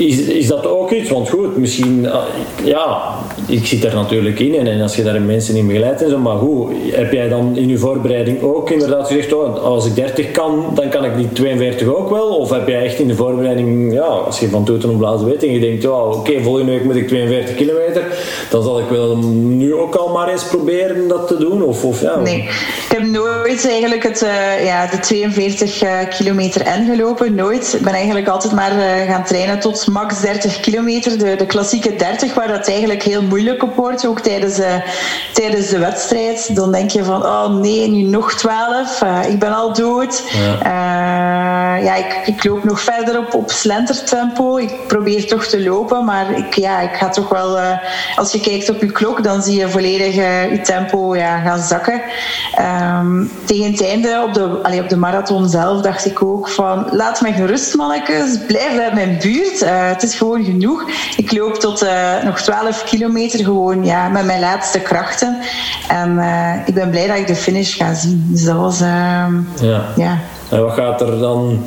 [0.00, 1.10] is, is dat ook iets?
[1.10, 2.16] Want goed, misschien, uh,
[2.64, 3.14] ja,
[3.46, 6.18] ik zit er natuurlijk in en, en als je daar mensen in begeleidt en zo,
[6.18, 10.30] maar goed, heb jij dan in je voorbereiding ook inderdaad gezegd, oh, als ik 30
[10.30, 12.26] kan, dan kan ik die 42 ook wel?
[12.26, 15.42] Of heb jij echt in de voorbereiding, ja, als je van toeten om blazen weet
[15.42, 18.02] en je denkt, oh, oké, volgende week moet ik 42 kilometer,
[18.50, 21.62] dan zal ik wel nu ook al maar eens proberen dat te doen?
[21.62, 22.18] Of, of ja.
[22.18, 22.42] Nee,
[22.88, 27.74] ik heb nooit eigenlijk het, uh, ja, de 42 uh, kilometer N gelopen, nooit.
[27.78, 31.96] Ik ben eigenlijk altijd maar uh, gaan trainen tot max 30 kilometer, de, de klassieke
[31.96, 34.74] 30, waar dat eigenlijk heel moeilijk op wordt, ook tijdens, uh,
[35.32, 36.56] tijdens de wedstrijd.
[36.56, 40.22] Dan denk je van, oh nee, nu nog 12, uh, ik ben al dood.
[40.32, 44.56] Ja, uh, ja ik, ik, loop nog verder op, op slentertempo.
[44.56, 47.58] Ik probeer toch te lopen, maar ik, ja, ik ga toch wel,
[48.16, 52.02] als je kijkt op je klok, dan zie je volledig je tempo ja, gaan zakken.
[52.58, 56.86] Um, tegen het einde, op de, allee, op de marathon zelf, dacht ik ook van,
[56.90, 59.62] laat me gerust mannetjes, blijf bij mijn buurt.
[59.62, 60.84] Uh, het is gewoon genoeg.
[61.16, 65.38] Ik loop tot uh, nog 12 kilometer gewoon ja, met mijn laatste krachten.
[65.88, 68.26] En uh, ik ben blij dat ik de finish ga zien.
[68.28, 68.78] Dus dat was...
[68.78, 69.84] ja.
[69.96, 70.18] ja.
[70.50, 71.64] En wat gaat er dan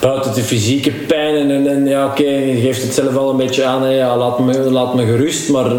[0.00, 3.36] buiten de fysieke pijn en, en ja, oké, okay, je geeft het zelf al een
[3.36, 5.70] beetje aan, hè, ja, laat, me, laat me gerust, maar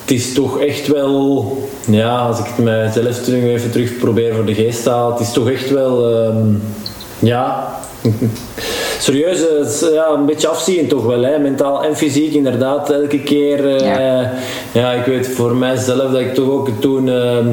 [0.00, 1.52] het is toch echt wel,
[1.86, 5.26] ja, als ik het mijzelf terug, even terug probeer voor de geest te halen, het
[5.26, 6.62] is toch echt wel, um,
[7.18, 7.74] ja,
[8.98, 11.38] serieus, ja, een beetje afzien toch wel, hè?
[11.38, 12.90] mentaal en fysiek inderdaad.
[12.90, 14.32] Elke keer, uh, ja.
[14.72, 14.92] ja.
[14.92, 17.46] ik weet voor mijzelf dat ik toch ook toen, uh,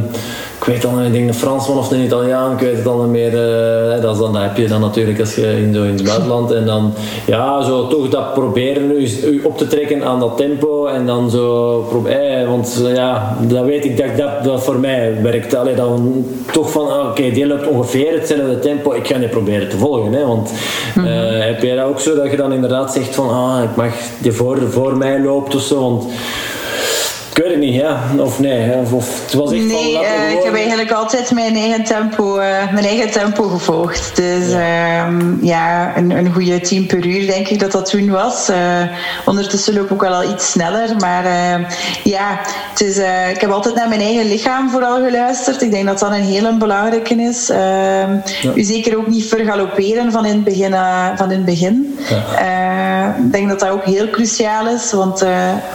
[0.58, 3.34] ik weet dan, ik denk een Fransman of een Italiaan, ik weet het dan meer,
[3.34, 6.04] uh, dat, is dan, dat heb je dan natuurlijk als je in, zo in het
[6.04, 6.94] buitenland en dan,
[7.26, 11.30] ja, zo toch dat proberen u, u op te trekken aan dat tempo en dan
[11.30, 15.56] zo, proberen, want ja, dat weet ik dat dat, dat voor mij werkt.
[15.56, 19.70] Allee, dan toch van, oké, okay, die loopt ongeveer hetzelfde tempo, ik ga niet proberen
[19.70, 20.52] te volgen, hè, want
[20.96, 21.42] mm -hmm.
[21.42, 24.32] heb jij dat ook zo dat je dan inderdaad zegt van ah, ik mag die
[24.32, 25.80] voor, voor mij loopt of zo?
[25.80, 26.06] Want
[27.36, 28.00] ik weet het niet, ja.
[28.18, 28.74] Of nee.
[28.78, 32.40] Of, of het was echt nee, van, uh, ik heb eigenlijk altijd mijn eigen tempo,
[32.40, 34.16] uh, mijn eigen tempo gevolgd.
[34.16, 38.10] Dus ja, um, ja een, een goede 10 per uur denk ik dat dat toen
[38.10, 38.50] was.
[38.50, 38.58] Uh,
[39.26, 40.96] ondertussen loop ik ook wel al iets sneller.
[41.00, 41.24] Maar
[42.04, 42.98] ja, het is,
[43.34, 45.62] ik heb altijd naar mijn eigen lichaam vooral geluisterd.
[45.62, 47.48] Ik denk dat dat een hele belangrijke is.
[47.48, 48.22] ja.
[48.56, 50.76] U zeker ook niet vergalopperen van in het begin.
[51.16, 51.98] van in het begin.
[52.10, 53.16] Ja.
[53.26, 54.92] ik denk dat dat ook heel cruciaal is.
[54.92, 55.20] Want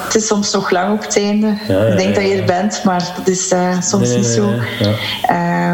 [0.04, 1.49] het is soms nog lang op het einde.
[1.68, 4.26] Ja, ja, ik denk dat je er bent, maar dat is uh, soms nee, niet
[4.26, 4.50] zo.
[4.50, 4.94] Nee,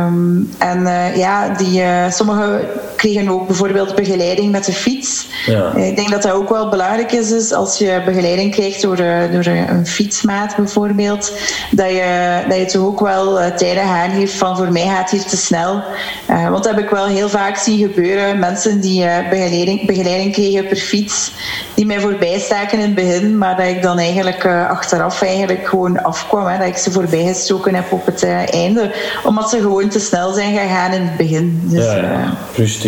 [0.06, 2.60] um, en uh, ja, die, uh, sommigen
[2.96, 5.26] kregen ook bijvoorbeeld begeleiding met de fiets.
[5.74, 9.86] Ik denk dat dat ook wel belangrijk is, als je begeleiding krijgt door, door een
[9.86, 11.32] fietsmaat bijvoorbeeld,
[11.70, 15.36] dat je, dat je toch ook wel tijden aangeeft van voor mij gaat hier te
[15.36, 15.82] snel.
[16.26, 18.38] want dat heb ik wel heel vaak zien gebeuren.
[18.38, 21.30] Mensen die begeleiding, begeleiding kregen per fiets,
[21.74, 26.02] die mij voorbij staken in het begin, maar dat ik dan eigenlijk achteraf eigenlijk gewoon
[26.02, 26.46] afkwam.
[26.46, 28.94] Hè, dat ik ze voorbij gestoken heb op het einde.
[29.24, 31.60] Omdat ze gewoon te snel zijn gegaan in het begin.
[31.62, 32.36] Dus, ja, ja.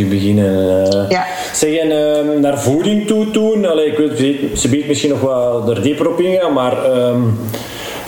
[0.07, 0.87] Beginnen.
[0.95, 1.09] Uh.
[1.09, 1.27] Ja.
[1.53, 3.67] Zeg, en uh, naar voeding toe doen.
[3.67, 6.97] Allee, ik weet, ze biedt misschien nog wel er dieper op ingaan, maar...
[7.09, 7.39] Um,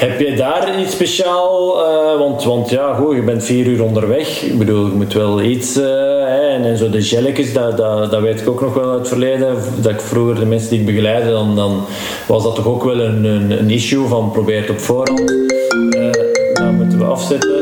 [0.01, 1.79] heb je daar iets speciaal?
[1.79, 4.43] Uh, want, want ja, goed, je bent vier uur onderweg.
[4.43, 5.77] Ik bedoel, je moet wel iets.
[5.77, 8.91] Uh, hè, en, en, zo de gelletjes, dat, dat, dat weet ik ook nog wel
[8.91, 9.57] uit het verleden.
[9.81, 11.85] Dat ik vroeger de mensen die ik begeleidde, dan, dan
[12.27, 15.31] was dat toch ook wel een, een, een issue van probeer het op voorhand.
[15.31, 16.11] Uh,
[16.53, 17.60] dat moeten we afzetten.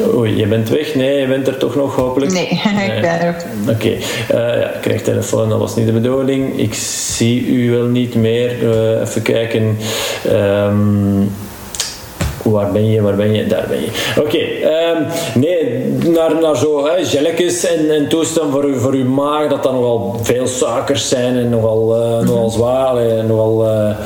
[0.00, 0.94] Oei, je bent weg?
[0.94, 2.32] Nee, je bent er toch nog hopelijk?
[2.32, 2.48] Nee,
[2.94, 3.98] ik ben er Oké, okay.
[4.30, 6.58] uh, ja, ik krijg telefoon, dat was niet de bedoeling.
[6.58, 8.62] Ik zie u wel niet meer.
[8.62, 9.78] Uh, even kijken.
[10.30, 11.30] Um,
[12.42, 13.46] waar ben je, waar ben je?
[13.46, 13.88] Daar ben je.
[14.18, 18.92] Oké, okay, um, nee, naar, naar zo hè, gelletjes en, en toestand voor, u, voor
[18.92, 23.66] uw maag, dat dan nogal veel suikers zijn en nogal, uh, nogal zwaar en nogal...
[23.66, 23.96] Uh,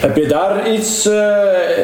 [0.00, 1.22] heb je daar iets, uh,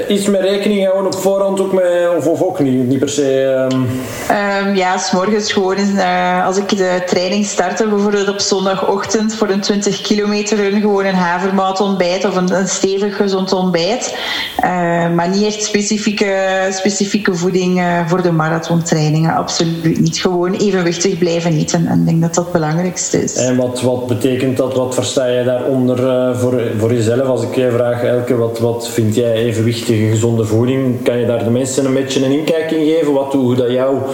[0.08, 3.66] iets mee rekening gehouden op voorhand ook mee, of, of ook niet, niet per se?
[3.72, 3.88] Um...
[4.30, 9.60] Um, ja, s'morgens gewoon uh, als ik de training startte, bijvoorbeeld op zondagochtend voor een
[9.60, 14.18] 20 kilometer run, gewoon een havermout ontbijt of een, een stevig gezond ontbijt.
[14.64, 16.36] Uh, maar niet echt specifieke,
[16.70, 20.18] specifieke voeding voor de marathontrainingen, absoluut niet.
[20.18, 23.36] Gewoon evenwichtig blijven eten en ik denk dat dat het belangrijkste is.
[23.36, 24.74] En wat, wat betekent dat?
[24.74, 27.26] Wat versta je daaronder voor, voor jezelf?
[27.26, 31.02] Als ik je vraag Elke, wat, wat vind jij evenwichtige gezonde voeding?
[31.02, 33.12] Kan je daar de mensen een beetje een inkijk in geven?
[33.12, 34.06] Wat, hoe dat jouw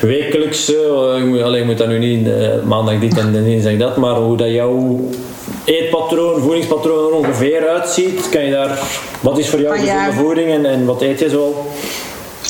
[0.00, 0.76] wekelijkse,
[1.24, 4.50] uh, alleen moet dat nu niet uh, maandag dit en dinsdag dat, maar hoe dat
[4.50, 5.00] jouw
[5.64, 8.28] eetpatroon, voedingspatroon er ongeveer uitziet?
[8.28, 8.78] Kan je daar,
[9.20, 11.66] wat is voor jou gezonde voeding en, en wat eet je zo?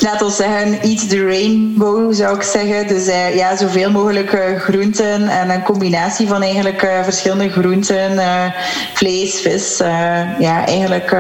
[0.07, 2.89] Laten we zeggen, eat the rainbow zou ik zeggen.
[2.89, 8.23] Dus uh, ja, zoveel mogelijk uh, groenten en een combinatie van eigenlijk uh, verschillende groenten,
[8.95, 9.77] vlees, vis.
[10.39, 11.17] ja, eigenlijk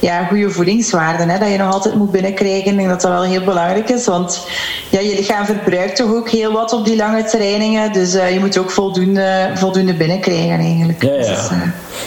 [0.00, 1.28] ja, goede voedingswaarden.
[1.28, 2.70] Hè, dat je nog altijd moet binnenkrijgen.
[2.70, 4.06] Ik denk dat dat wel heel belangrijk is.
[4.06, 4.46] Want
[4.90, 7.92] ja, je lichaam verbruikt toch ook heel wat op die lange trainingen.
[7.92, 11.02] Dus je moet ook voldoende, voldoende binnenkrijgen eigenlijk.
[11.02, 11.18] Ja, ja.
[11.18, 11.48] Dus,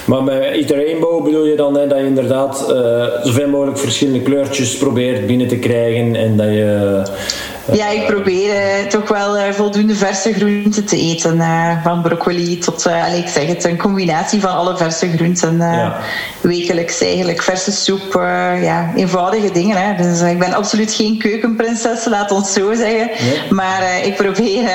[0.06, 2.58] maar met Eat the Rainbow bedoel je dan hè, dat je inderdaad
[3.24, 7.03] zoveel mogelijk verschillende kleurtjes probeert binnen te krijgen en dat je
[7.71, 11.41] ja, ik probeer uh, toch wel uh, voldoende verse groenten te eten.
[11.83, 15.57] Van broccoli tot, ik zeg het, een combinatie van alle verse groenten.
[15.57, 15.97] Ja.
[16.41, 17.41] Wekelijks eigenlijk.
[17.41, 18.13] Verse soep,
[18.62, 19.77] ja, eenvoudige dingen.
[19.77, 20.03] Hè.
[20.03, 23.10] Dus ik ben absoluut geen keukenprinses, laat ons zo zeggen.
[23.49, 24.69] Maar ik probeer,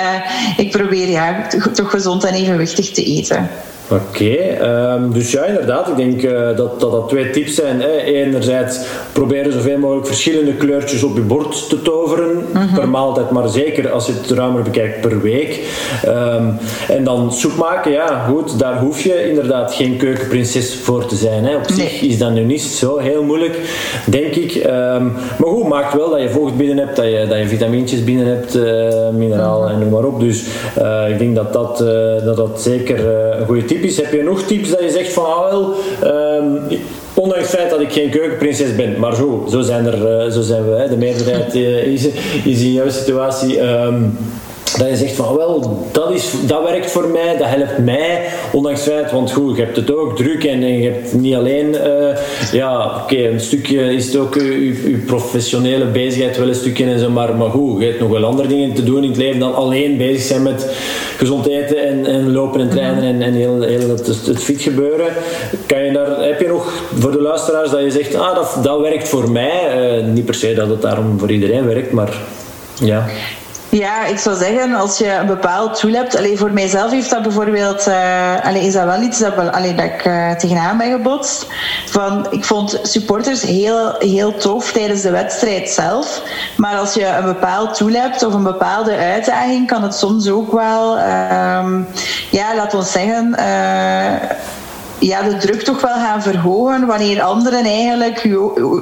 [0.57, 3.49] ik probeer ja, toch gezond en evenwichtig te eten.
[3.89, 5.89] Oké, ehm, dus ja, inderdaad.
[5.89, 7.81] Ik denk uh, dat, dat dat twee tips zijn.
[7.81, 7.99] Hè.
[7.99, 8.81] Enerzijds
[9.13, 12.75] proberen zoveel mogelijk verschillende kleurtjes op je bord te toveren mhm.
[12.75, 15.61] per maaltijd, maar zeker als je het ruimer bekijkt per week.
[16.05, 16.47] Ehm,
[16.89, 21.45] en dan soep maken, ja, goed, daar hoef je inderdaad geen keukenprinses voor te zijn.
[21.45, 21.57] Hè.
[21.57, 23.61] Op zich is dat nu niet zo heel moeilijk,
[24.05, 24.55] denk ik.
[24.55, 25.05] Ehm,
[25.39, 28.27] maar goed, maakt wel dat je vocht binnen hebt, dat je, dat je vitamintjes binnen
[28.27, 28.63] hebt, uh,
[29.13, 29.75] mineralen mhm.
[29.75, 30.21] en noem maar op.
[30.21, 30.45] Dus
[30.79, 31.79] uh, ik denk dat dat,
[32.25, 33.07] dat, dat zeker
[33.39, 36.61] een goede tip heb je nog tips dat je zegt van ah wel, um,
[37.15, 40.41] ondanks het feit dat ik geen keukenprinses ben, maar zo, zo zijn, er, uh, zo
[40.41, 42.09] zijn we, hè, de meerderheid uh, is,
[42.45, 43.61] in jouw situatie.
[43.61, 44.19] Um,
[44.79, 48.85] dat je zegt van wel, dat, is, dat werkt voor mij, dat helpt mij, ondanks
[48.85, 51.69] het feit, want goed, je hebt het ook druk en, en je hebt niet alleen,
[51.69, 52.17] uh,
[52.53, 57.11] ja, oké, een stukje is het ook je, professionele bezigheid wel een stukje en zo,
[57.11, 59.55] maar, maar goed, je hebt nog wel andere dingen te doen in het leven dan
[59.55, 60.67] alleen bezig zijn met
[61.17, 65.07] gezond eten en, en lopen en trainen en, en heel, heel het, het fit gebeuren.
[65.67, 68.81] Kan je daar, heb je nog voor de luisteraars dat je zegt, ah, dat, dat
[68.81, 72.13] werkt voor mij, uh, niet per se dat het daarom voor iedereen werkt, maar
[72.81, 73.07] ja.
[73.73, 76.17] Ja, ik zou zeggen, als je een bepaald doel hebt...
[76.17, 77.87] Allee, voor mijzelf heeft dat bijvoorbeeld...
[77.89, 81.47] Uh, allee, is dat wel iets dat, allee, dat ik uh, tegenaan ben gebotst.
[81.87, 86.23] Van, ik vond supporters heel, heel tof tijdens de wedstrijd zelf.
[86.57, 89.67] Maar als je een bepaald doel hebt of een bepaalde uitdaging...
[89.67, 90.97] kan het soms ook wel...
[90.97, 91.05] Uh,
[92.31, 94.31] ja, laten we zeggen eh,
[95.03, 98.29] ja, de druk toch wel gaan verhogen wanneer anderen eigenlijk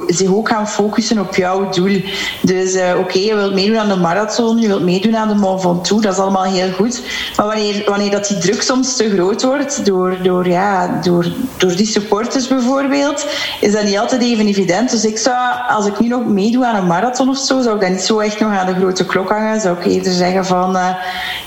[0.07, 2.01] zich ook gaan focussen op jouw doel.
[2.41, 5.61] Dus uh, oké, je wilt meedoen aan de marathon, je wilt meedoen aan de Mont
[5.61, 7.01] Ventoux, dat is allemaal heel goed.
[7.35, 11.25] Maar wanneer, wanneer dat die druk soms te groot wordt door, door, ja, door,
[11.57, 13.25] door die supporters bijvoorbeeld,
[13.59, 14.91] is dat niet altijd even evident.
[14.91, 15.37] Dus ik zou,
[15.69, 18.19] als ik nu nog meedoe aan een marathon of zo, zou ik dat niet zo
[18.19, 19.61] echt nog aan de grote klok hangen.
[19.61, 20.87] Zou ik eerder zeggen van, uh,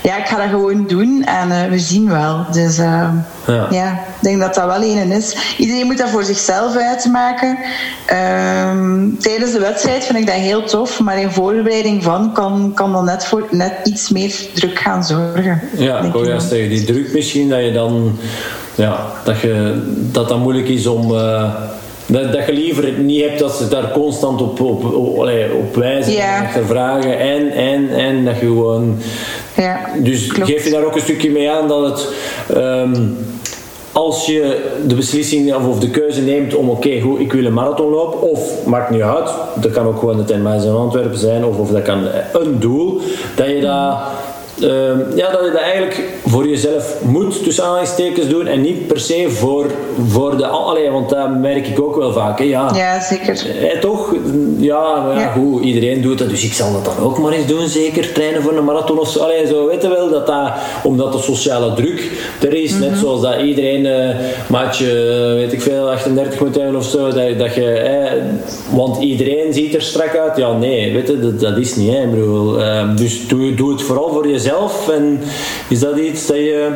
[0.01, 2.45] ja, ik ga dat gewoon doen en uh, we zien wel.
[2.51, 3.67] Dus ja.
[3.69, 5.55] ja, ik denk dat dat wel een is.
[5.57, 7.57] Iedereen moet dat voor zichzelf uitmaken.
[8.05, 12.91] Ehm, tijdens de wedstrijd vind ik dat heel tof, maar in voorbereiding van kan, kan
[12.91, 15.61] dan net, voor, net iets meer druk gaan zorgen.
[15.77, 18.17] Ja, ik wil juist zeggen, die druk misschien dat je dan
[18.75, 21.11] ja, dat, je, dat dat moeilijk is om.
[21.11, 21.53] Uh,
[22.05, 26.13] dat, dat je liever niet hebt dat ze daar constant op, op, op, op wijzen
[26.13, 26.53] ja.
[26.55, 28.97] en vragen en, en, en dat je gewoon.
[29.55, 32.07] Ja, dus geef je daar ook een stukje mee aan dat het.
[32.57, 33.17] Um,
[33.95, 37.89] als je de beslissing of, de keuze neemt om oké, goed, ik wil een marathon
[37.89, 39.29] lopen, of maakt niet uit,
[39.61, 43.01] dat kan ook gewoon de 10 in Antwerpen zijn, of, of dat kan een doel,
[43.35, 43.97] dat je dat
[44.61, 48.99] Ehm, ja, dat je dat eigenlijk voor jezelf moet, tussen aanhalingstekens doen en niet per
[48.99, 49.65] se voor,
[50.07, 50.47] voor de...
[50.47, 52.39] Allee, want dat merk ik ook wel vaak.
[52.39, 52.43] Hè.
[52.43, 53.45] Ja, ja, zeker.
[53.61, 54.15] Eh, toch?
[54.57, 57.67] Ja, ja, goed, iedereen doet dat, dus ik zal dat dan ook maar eens doen,
[57.67, 58.13] zeker.
[58.13, 59.19] Trainen voor een marathon of zo.
[59.19, 60.51] Allee, zo weten wel dat dat,
[60.83, 62.99] omdat de sociale druk er is, net mhm.
[62.99, 64.15] zoals dat iedereen uh,
[64.49, 64.85] maatje,
[65.35, 67.71] weet ik veel, 38 moet hebben of zo, dat, dat je...
[67.71, 68.11] Eh,
[68.69, 70.37] want iedereen ziet er strak uit.
[70.37, 71.93] Ja, nee, weet je, dat, dat is niet.
[71.93, 72.07] Hè.
[72.07, 74.43] Bedoel, uh, dus doe, doe het vooral voor jezelf
[74.93, 75.19] En
[75.67, 76.71] is dat iets dat je...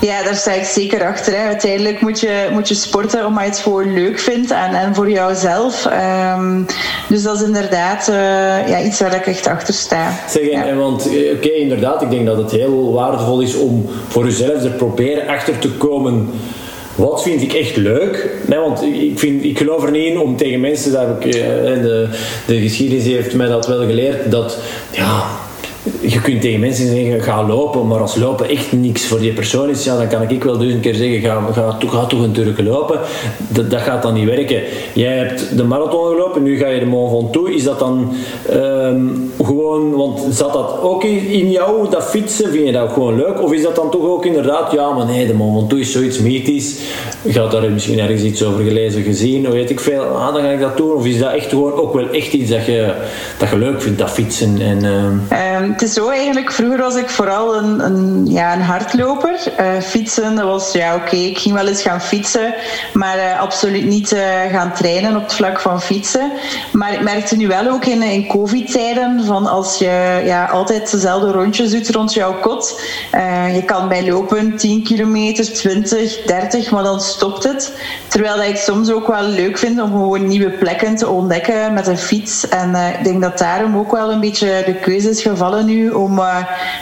[0.00, 1.32] Ja, daar sta ik zeker achter.
[1.36, 1.46] Hè.
[1.46, 5.10] Uiteindelijk moet je, moet je sporten omdat je het gewoon leuk vindt en, en voor
[5.10, 5.88] jouzelf.
[6.36, 6.66] Um,
[7.08, 8.16] dus dat is inderdaad uh,
[8.68, 10.12] ja, iets waar ik echt achter sta.
[10.28, 10.74] Zeg, ja.
[10.74, 14.70] want eh, oké, inderdaad, ik denk dat het heel waardevol is om voor jezelf er
[14.70, 16.30] proberen achter te komen
[16.96, 18.30] wat vind ik echt leuk?
[18.46, 21.42] Nee, want ik, vind, ik geloof er niet in om tegen mensen, dat ik, eh,
[21.82, 22.08] de,
[22.46, 24.58] de geschiedenis heeft mij dat wel geleerd, dat
[24.90, 25.24] ja,
[26.08, 29.68] je kunt tegen mensen zeggen, ga lopen, maar als lopen echt niks voor die persoon
[29.68, 31.42] is, ja, dan kan ik wel duizend keer zeggen, ga,
[31.88, 33.00] ga, toch een Turk lopen.
[33.48, 34.62] Dat, dat gaat dan niet werken.
[34.92, 37.50] Jij hebt de marathon gelopen, nu ga je de Mont Ventoux.
[37.50, 38.12] Is dat dan
[38.48, 39.04] ehm,
[39.44, 42.50] gewoon, want zat dat ook in jou, dat fietsen?
[42.50, 43.42] Vind je dat gewoon leuk?
[43.42, 46.18] Of is dat dan toch ook inderdaad, ja, maar nee, de Mont Ventoux is zoiets
[46.18, 46.78] mythisch.
[47.22, 50.02] Je had daar misschien ergens iets over gelezen, gezien, weet ik veel.
[50.02, 50.94] Ah, dan ga ik dat doen.
[50.94, 52.92] Of is dat echt gewoon ook wel echt iets dat je,
[53.38, 54.60] dat je leuk vindt, dat fietsen?
[54.60, 54.84] En,
[55.72, 59.52] het is zo eigenlijk, vroeger was ik vooral een, een ja, een hardloper.
[59.60, 62.54] Uh, fietsen, dat was, ja oké, ik ging wel eens gaan fietsen,
[62.92, 64.20] maar uh, absoluut niet uh,
[64.50, 66.32] gaan trainen op het vlak van fietsen.
[66.72, 71.30] Maar ik merkte nu wel ook in, in covid-tijden, van als je ja, altijd dezelfde
[71.30, 72.80] rondjes doet rond jouw kot,
[73.54, 77.72] je kan bij lopen 10 kilometer, 20, 30, maar dan stopt het.
[78.08, 81.86] Terwijl dat ik soms ook wel leuk vind om gewoon nieuwe plekken te ontdekken met
[81.86, 82.48] een fiets.
[82.48, 86.20] En ik denk dat daarom ook wel een beetje de keuze is gevallen nu om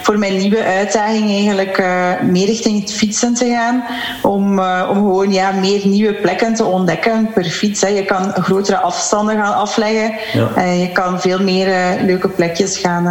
[0.01, 1.83] voor mijn nieuwe uitdaging eigenlijk
[2.23, 3.83] meer richting het fietsen te gaan.
[4.21, 7.81] Om, uh, om gewoon ja, meer nieuwe plekken te ontdekken per fiets.
[7.81, 7.87] Hè.
[7.87, 10.13] Je kan grotere afstanden gaan afleggen.
[10.33, 10.61] Ja.
[10.61, 13.05] Je kan veel meer uh, leuke plekjes gaan,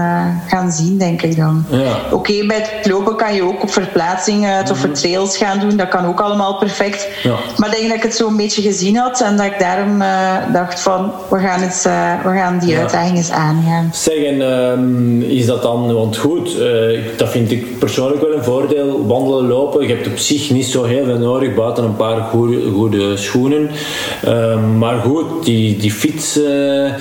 [0.47, 1.65] gaan zien, denk ik dan.
[1.69, 1.79] Ja.
[2.05, 4.95] Oké, okay, bij het lopen kan je ook op verplaatsingen of mm -hmm.
[4.95, 5.77] trails gaan doen.
[5.77, 7.09] Dat kan ook allemaal perfect.
[7.23, 7.35] Ja.
[7.57, 9.99] Maar ik denk dat ik het zo een beetje gezien had en dat ik daarom
[10.53, 11.83] dacht van we gaan, het,
[12.23, 13.91] we gaan die uitdaging eens aangaan.
[13.93, 16.57] Zeggen, um, is dat dan, want goed,
[17.17, 19.87] dat vind ik persoonlijk wel een voordeel, wandelen, lopen.
[19.87, 23.71] Je hebt op zich niet zo heel veel nodig, buiten een paar goede, goede schoenen.
[24.29, 26.93] Uh, maar goed, die, die fiets, uh,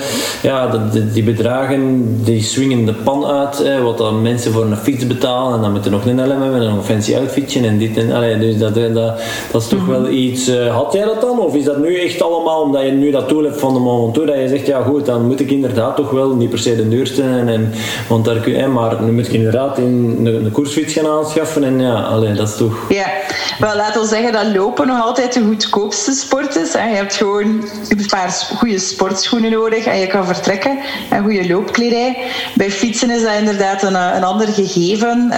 [0.42, 3.62] ja, die, die, bedragen, die swingen de pan uit.
[3.82, 6.66] Wat dan mensen voor een fiets betalen en dan moeten nog een helm hebben en
[6.66, 8.94] een fancy outfitje en dit en allee, dus dat, dat,
[9.52, 10.02] dat is toch mm -hmm.
[10.02, 10.48] wel iets.
[10.48, 11.40] Uh, had jij dat dan?
[11.40, 14.14] Of is dat nu echt allemaal omdat je nu dat tool hebt van de moment
[14.14, 16.76] toe dat je zegt, ja goed, dan moet ik inderdaad toch wel niet per se
[16.76, 17.72] de duurste en, en
[18.08, 21.80] want daar kun je, maar nu moet ik inderdaad in een, koersfiets gaan aanschaffen en
[21.80, 22.76] ja, allee, dat is toch.
[22.88, 23.06] Ja,
[23.58, 26.72] wel laten we zeggen dat lopen nog altijd de goedkoopste sport is.
[26.72, 30.78] Je hebt gewoon een paar goede sportschoenen nodig en je kan vertrekken.
[31.10, 32.16] En goede loopkledij.
[32.54, 35.32] Bij fietsen is dat inderdaad een, een ander gegeven.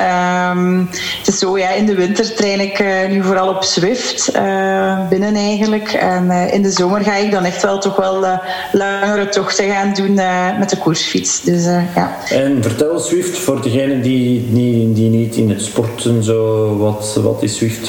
[0.51, 0.89] Um,
[1.19, 5.09] het is zo, ja, in de winter train ik uh, nu vooral op Zwift, uh,
[5.09, 5.93] binnen eigenlijk.
[5.93, 8.41] En in de zomer ga ik dan echt wel toch wel
[8.73, 10.15] langere tochten gaan doen
[10.59, 11.43] met de koersfiets.
[11.43, 12.17] Dus, ja.
[12.29, 17.43] En vertel Zwift voor degenen die, die, die niet in het sporten zo, wat, wat
[17.43, 17.86] is Zwift?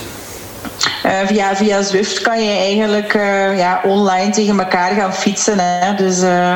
[1.06, 5.60] Uh, via, via Zwift kan je eigenlijk uh, ja, online tegen elkaar gaan fietsen.
[5.60, 5.96] Hè.
[5.96, 6.56] Dus, uh,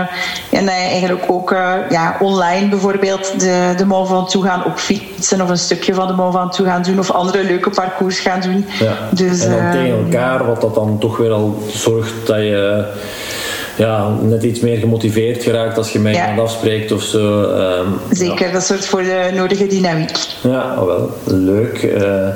[0.49, 1.49] en eigenlijk ook
[1.89, 6.35] ja, online bijvoorbeeld de, de Mont Ventoux gaan opfietsen of een stukje van de Mont
[6.35, 8.65] Ventoux gaan doen of andere leuke parcours gaan doen.
[8.79, 8.93] Ja.
[9.11, 12.85] Dus, en dan tegen elkaar, wat dat dan toch weer al zorgt dat je
[13.81, 17.41] ja, net iets meer gemotiveerd geraakt als je met iemand afspreekt of zo.
[17.41, 18.53] Um, Zeker, ja.
[18.53, 20.17] dat zorgt voor de nodige dynamiek.
[20.43, 21.83] Ja, oh wel, leuk.
[21.83, 22.27] Uh,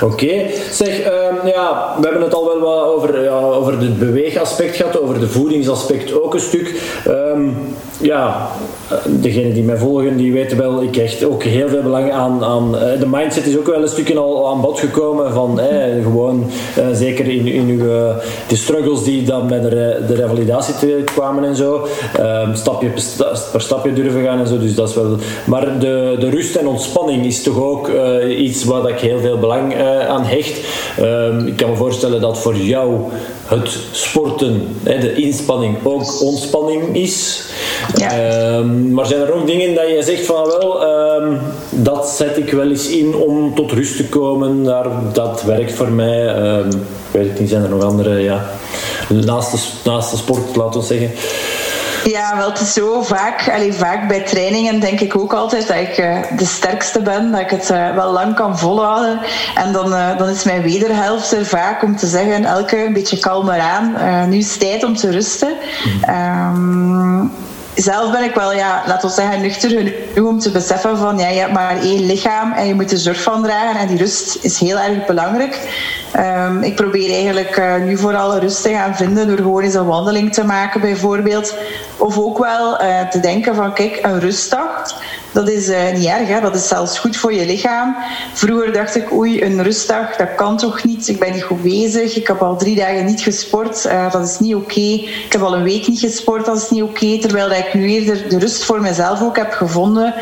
[0.00, 0.54] Oké, okay.
[0.70, 5.00] zeg, um, ja, we hebben het al wel wat over, ja, over het beweegaspect gehad,
[5.00, 6.80] over de voedingsaspect ook een stuk.
[7.08, 7.56] Um,
[8.00, 8.48] ja,
[9.06, 12.74] degenen die mij volgen, die weten wel, ik hecht ook heel veel belang aan, aan
[12.74, 16.50] uh, de mindset is ook wel een stukje al aan bod gekomen van eh, gewoon,
[16.78, 17.86] uh, zeker in, in uw,
[18.48, 20.74] de struggles die dan bij de, de revalidatie
[21.04, 21.86] kwamen en zo,
[22.20, 22.90] um, stapje
[23.52, 26.66] per stapje durven gaan en zo, dus dat is wel, maar de, de rust en
[26.66, 27.90] ontspanning is toch ook
[28.38, 30.60] iets waar ik heel veel belang aan hecht.
[31.00, 33.00] Um, ik kan me voorstellen dat voor jou
[33.44, 37.44] het sporten, hè, de inspanning ook ontspanning is.
[37.94, 38.56] Ja.
[38.56, 40.86] Um, maar zijn er ook dingen dat je zegt van wel,
[41.22, 41.38] um,
[41.70, 45.90] dat zet ik wel eens in om tot rust te komen, daar, dat werkt voor
[45.90, 46.36] mij.
[46.58, 46.68] Um,
[47.10, 48.50] weet ik niet, zijn er nog andere, ja,
[49.12, 51.10] naast de, naast de sport, laten we zeggen.
[52.04, 55.76] Ja, wel, het is zo vaak, allee, vaak bij trainingen denk ik ook altijd dat
[55.76, 59.20] ik uh, de sterkste ben, dat ik het uh, wel lang kan volhouden.
[59.54, 63.18] En dan, uh, dan is mijn wederhelft er vaak om te zeggen, elke een beetje
[63.18, 63.94] kalmer aan.
[64.28, 65.54] nu is het tijd om te rusten.
[66.08, 67.32] Um,
[67.74, 71.28] zelf ben ik wel, ja, laten we zeggen, nuchter genoeg om te beseffen van ja,
[71.28, 74.38] je hebt maar één lichaam en je moet er zorg van dragen en die rust
[74.40, 75.60] is heel erg belangrijk.
[76.16, 79.86] Um, ik probeer eigenlijk uh, nu vooral rust te gaan vinden door gewoon eens een
[79.86, 81.54] wandeling te maken bijvoorbeeld.
[81.96, 84.94] Of ook wel uh, te denken van kijk, een rustdag,
[85.32, 86.40] dat is uh, niet erg, hè?
[86.40, 87.96] dat is zelfs goed voor je lichaam.
[88.32, 92.16] Vroeger dacht ik, oei, een rustdag, dat kan toch niet, ik ben niet goed bezig,
[92.16, 94.64] ik heb al drie dagen niet gesport, dat is niet oké.
[94.64, 94.92] Okay.
[95.26, 97.04] Ik heb al een week niet gesport, dat is niet oké.
[97.04, 97.18] Okay.
[97.18, 100.14] Terwijl dat ik nu eerder de rust voor mezelf ook heb gevonden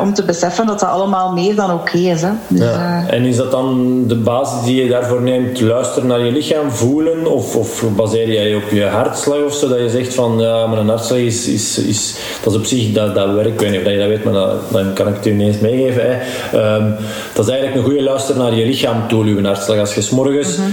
[0.00, 2.22] om te beseffen dat dat allemaal meer dan oké okay is.
[2.22, 2.30] Hè?
[2.48, 3.04] Dus, ja.
[3.08, 7.26] En is dat dan de basis die je daarvoor neemt, luisteren naar je lichaam, voelen?
[7.26, 9.68] Of, of baseer jij je op je hartslag of zo?
[9.68, 12.92] Dat je zegt van, ja, maar een hartslag is, is, is dat is op zich,
[12.92, 14.32] dat, dat werkt, ik weet niet of je dat weet, maar
[14.70, 16.02] dan kan ik het u ineens meegeven.
[16.06, 16.16] Hè.
[16.58, 16.90] Ehm,
[17.34, 19.78] dat is eigenlijk een goede luister naar je lichaam toe, uw hartslag.
[19.78, 20.68] Als je s'morgens mm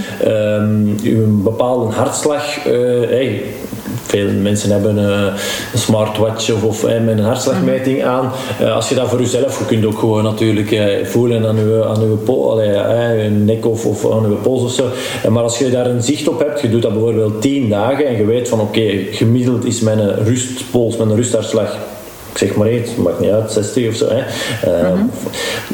[1.04, 2.42] een bepaalde hartslag...
[3.08, 3.42] Hey,
[4.08, 5.32] veel mensen hebben een
[5.74, 8.32] smartwatch of, met een hartslagmeting aan.
[8.74, 13.44] als je dat voor jezelf, je kunt ook gewoon natuurlijk voelen aan je, aan uw,
[13.44, 14.84] nek of, of aan je pols of zo.
[15.30, 18.16] Maar als je daar een zicht op hebt, je doet dat bijvoorbeeld 10 dagen en
[18.16, 21.76] je weet van oké, gemiddeld is mijn rustpols, mijn rusthartslag
[22.34, 24.06] zeg maar iets, maakt niet uit, 60 of zo.
[24.08, 24.22] Hè.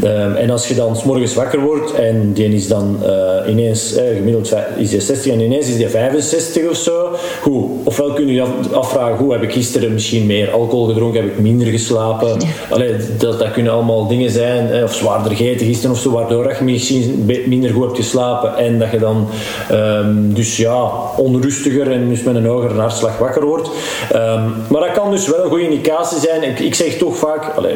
[0.03, 3.97] Uh, en als je dan s morgens wakker wordt en die is dan uh, ineens,
[3.97, 7.11] uh, gemiddeld is die 60 en ineens is die 65 of zo,
[7.43, 7.71] hoe?
[7.85, 11.39] Ofwel kun je je afvragen, hoe heb ik gisteren misschien meer alcohol gedronken, heb ik
[11.39, 12.37] minder geslapen?
[12.71, 16.65] Allee, dat, dat kunnen allemaal dingen zijn, of zwaarder gegeten gisteren of zo, waardoor je
[16.65, 19.29] misschien minder goed hebt geslapen en dat je dan
[19.73, 23.69] um, dus ja, onrustiger en dus met een hogere hartslag wakker wordt.
[24.15, 27.75] Um, maar dat kan dus wel een goede indicatie zijn ik, zeg toch vaak, allez,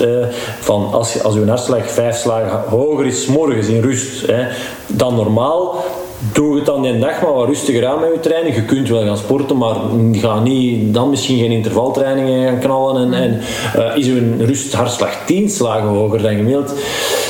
[0.00, 0.26] uh,
[0.60, 4.46] van als, als uw hartslag vijf slagen hoger is, morgens in rust, hè,
[4.86, 5.84] dan normaal,
[6.32, 8.54] doe het dan die dag maar wat rustiger aan met je training.
[8.54, 9.74] Je kunt wel gaan sporten, maar
[10.12, 13.12] ga niet dan misschien geen intervaltrainingen gaan knallen.
[13.12, 13.40] En, en
[13.76, 16.74] uh, is uw rusthartslag 10 slagen hoger dan gemiddeld,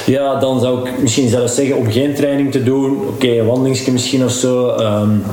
[0.07, 2.99] ja, dan zou ik misschien zelfs zeggen om geen training te doen.
[3.09, 4.69] Oké, okay, misschien of zo.
[4.69, 5.25] Um,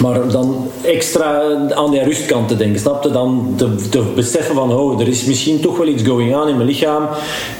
[0.00, 1.42] maar dan extra
[1.74, 3.10] aan die rustkant te denken, snapte?
[3.10, 3.54] Dan
[3.90, 7.08] te, beseffen van, oh, er is misschien toch wel iets going on in mijn lichaam,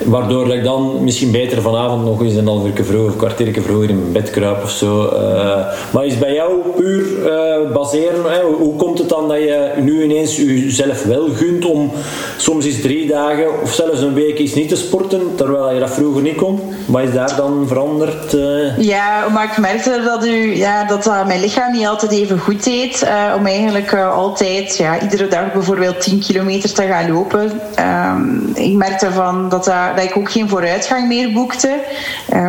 [0.05, 3.63] waardoor ik dan misschien beter vanavond nog eens een half uur vroeger of een kwartier
[3.63, 5.11] vroeger in mijn bed kruip of zo.
[5.13, 8.41] Uh, maar is bij jou puur uh, baseren, hè?
[8.43, 11.93] hoe komt het dan dat je nu ineens jezelf wel gunt om
[12.37, 15.91] soms eens drie dagen of zelfs een week eens niet te sporten, terwijl je dat
[15.91, 16.61] vroeger niet kon?
[16.87, 18.35] Wat is daar dan veranderd?
[18.35, 18.79] Uh?
[18.79, 22.65] Ja, maar ik merkte dat, u, ja, dat mijn lichaam niet altijd even even goed
[22.65, 23.03] deed.
[23.03, 27.61] Uh, om eigenlijk uh, altijd ja, iedere dag bijvoorbeeld 10 kilometer te gaan lopen.
[27.79, 31.81] Um, ik merkte van dat, uh, dat ik ook geen vooruitgang meer boekte.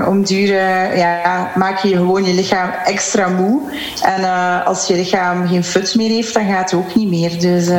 [0.07, 0.53] om duur
[0.97, 3.61] ja, maak je gewoon je lichaam extra moe.
[4.01, 4.23] En
[4.65, 7.39] als je lichaam geen fut meer heeft, dan gaat het ook niet meer.
[7.39, 7.69] Dus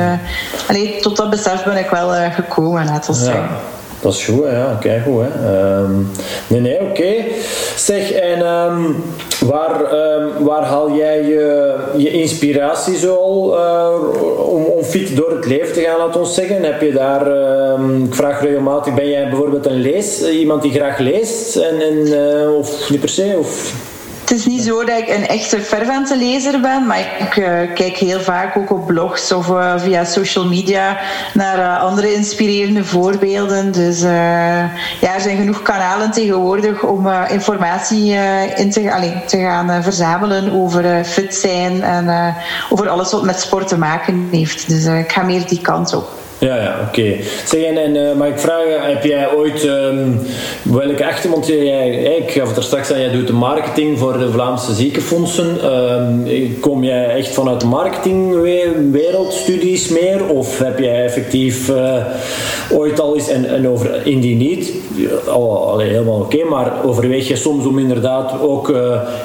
[1.03, 3.25] tot dat besef ben ik wel gekomen, laten we ja.
[3.25, 3.80] zeggen.
[4.01, 4.77] Dat is goed, ja.
[4.81, 5.79] Kijk goed, hè.
[5.79, 6.11] Um,
[6.47, 7.15] nee, nee, oké.
[7.77, 9.05] Zeg, en um,
[9.47, 13.95] waar, um, waar haal jij je, je inspiratie zo al uh,
[14.49, 16.63] om, om fit door het leven te gaan, laten we zeggen?
[16.63, 17.27] Heb je daar,
[18.05, 21.57] ik vraag regelmatig, ben jij bijvoorbeeld een lees, iemand die graag leest?
[21.57, 23.37] En, en, uh, of niet per se?
[23.39, 23.75] Of
[24.31, 27.97] het is niet zo dat ik een echte fervente lezer ben, maar ik uh, kijk
[27.97, 30.99] heel vaak ook op blogs of uh, via social media
[31.35, 33.73] naar uh, andere inspirerende voorbeelden.
[33.73, 38.13] Dus ja, er zijn genoeg kanalen tegenwoordig om informatie
[38.57, 42.35] in te gaan verzamelen over fit zijn en
[42.69, 44.69] over alles wat met sport te maken heeft.
[44.69, 46.20] Dus ik ga meer die kant op.
[46.41, 47.17] Ja, ja, oké.
[47.45, 50.21] Zeg, en, en uh, mag ik vragen, heb jij ooit um,
[50.63, 54.31] welke achtergrond jij, ik gaf het er straks aan, jij doet de marketing voor de
[54.31, 55.75] Vlaamse ziekenfondsen.
[55.75, 56.27] Um,
[56.61, 60.29] kom jij echt vanuit de marketingwereldstudies meer?
[60.29, 61.73] Of heb jij effectief
[62.73, 64.73] ooit al eens, en, en over indien niet,
[65.29, 68.75] al, helemaal oké, maar overweeg je soms om inderdaad ook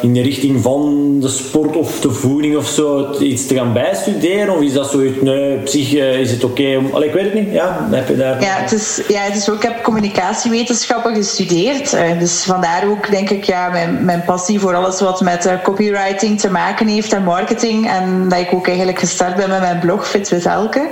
[0.02, 4.56] in de richting van de sport of de voeding of zo iets te gaan bijstuderen?
[4.56, 7.52] Of is dat zoiets, nee, psych is het oké om ik weet het niet.
[7.52, 8.42] Ja, heb je daar...
[8.42, 11.94] Ja, het is, ja, het is ook, ik heb communicatiewetenschappen gestudeerd.
[11.94, 15.54] Uh, dus vandaar ook, denk ik, ja, mijn, mijn passie voor alles wat met uh,
[15.64, 17.90] copywriting te maken heeft en marketing.
[17.90, 20.90] En dat ik ook eigenlijk gestart ben met mijn blog Fit with Elke.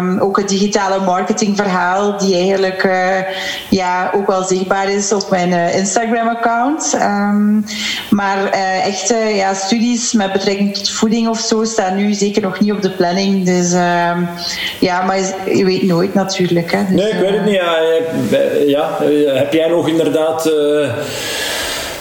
[0.00, 3.16] Um, ook het digitale marketingverhaal, die eigenlijk uh,
[3.70, 6.94] ja, ook wel zichtbaar is op mijn Instagram-account.
[6.94, 7.64] Um,
[8.10, 8.44] maar
[8.84, 12.82] echt ja, studies met betrekking tot voeding of zo staan nu zeker nog niet op
[12.82, 13.44] de planning.
[13.44, 14.28] Dus um,
[14.80, 15.18] ja, maar
[15.54, 16.72] je weet nooit natuurlijk.
[16.72, 16.84] Hè.
[16.84, 17.54] Dus, nee, ik weet het niet.
[17.54, 17.76] Ja,
[18.66, 18.98] ja,
[19.34, 20.50] heb jij nog inderdaad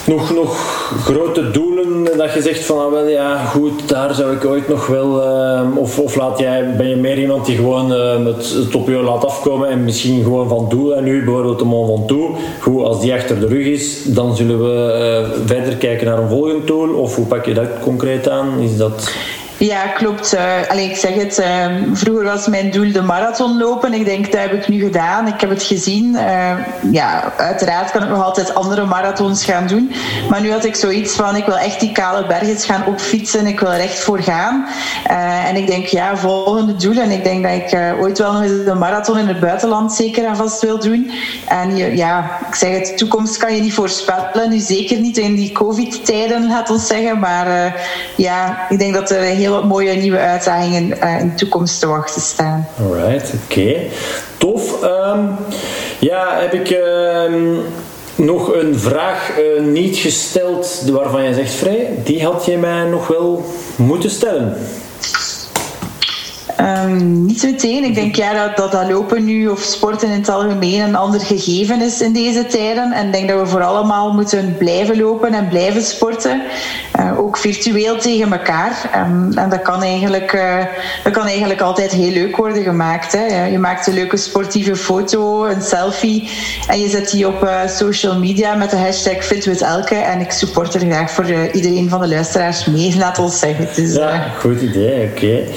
[0.09, 0.57] nog, nog
[1.03, 4.87] grote doelen dat je zegt van ah, wel, ja, goed, daar zou ik ooit nog
[4.87, 5.23] wel.
[5.23, 8.87] Uh, of, of laat jij, ben je meer iemand die gewoon uh, het, het op
[8.87, 12.39] je laat afkomen en misschien gewoon van doel en nu bijvoorbeeld de Mont Ventoux.
[12.61, 16.67] Goed, als die achter de rug is, dan zullen we verder kijken naar een volgend
[16.67, 16.93] doel.
[16.93, 18.59] Of hoe pak je dat concreet aan?
[18.59, 19.11] Is dat.
[19.59, 20.33] Ja, klopt.
[20.33, 23.93] Uh, ik zeg het, uh, vroeger was mijn doel de marathon lopen.
[23.93, 25.27] Ik denk, dat heb ik nu gedaan.
[25.27, 26.13] Ik heb het gezien.
[26.13, 26.51] Uh,
[26.91, 29.91] ja, uiteraard kan ik nog altijd andere marathons gaan doen.
[30.29, 33.47] Maar nu had ik zoiets van, ik wil echt die kale bergen gaan opfietsen.
[33.47, 34.67] Ik wil er echt voor gaan.
[35.47, 36.97] en ik denk, ja, volgende doel.
[36.97, 40.25] En ik denk dat ik ooit wel nog eens een marathon in het buitenland zeker
[40.25, 41.11] en vast wil doen.
[41.47, 44.49] En ja, ik zeg het, de toekomst kan je niet voorspellen.
[44.49, 47.19] Nu zeker niet in die covid-tijden, laat ons zeggen.
[47.19, 47.75] Maar
[48.15, 51.87] ja, ik denk dat er heel wat mooie nieuwe uitdagingen uh, in de toekomst te
[51.87, 52.67] wachten staan.
[52.79, 53.75] Alright, oké.
[54.37, 54.83] Tof.
[54.83, 55.19] Ehm,
[55.99, 57.55] ja, heb ik ehm,
[58.15, 63.07] nog een vraag uh, niet gesteld waarvan je zegt, Vrij, die had je mij nog
[63.07, 63.45] wel
[63.75, 64.57] moeten stellen.
[66.61, 67.83] Um, niet meteen.
[67.83, 71.19] Ik denk ja, dat, dat, dat lopen nu of sporten in het algemeen een ander
[71.19, 72.91] gegeven is in deze tijden.
[72.91, 76.41] En ik denk dat we voor allemaal moeten blijven lopen en blijven sporten.
[76.99, 78.89] Uh, ook virtueel tegen elkaar.
[78.95, 80.57] Um, en dat kan, eigenlijk, uh,
[81.03, 83.11] dat kan eigenlijk altijd heel leuk worden gemaakt.
[83.11, 83.45] Hè.
[83.45, 86.29] Je maakt een leuke sportieve foto, een selfie.
[86.67, 89.95] En je zet die op uh, social media met de hashtag FitWithElke.
[89.95, 93.67] En ik support er graag voor iedereen van de luisteraars mee, laat ons zeggen.
[93.75, 95.25] Dus, ja, goed idee, oké.
[95.25, 95.47] Okay.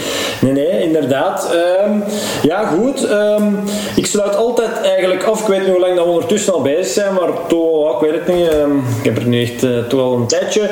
[0.41, 1.55] Nee, nee, inderdaad.
[1.85, 2.05] Um,
[2.43, 3.11] ja, goed.
[3.11, 3.59] Um,
[3.97, 5.41] ik sluit altijd eigenlijk af.
[5.41, 8.37] Ik weet niet hoe lang we ondertussen al bezig zijn, maar toch, ik weet het
[8.37, 8.53] niet.
[8.53, 10.71] Um, ik heb er nu echt uh, al een tijdje.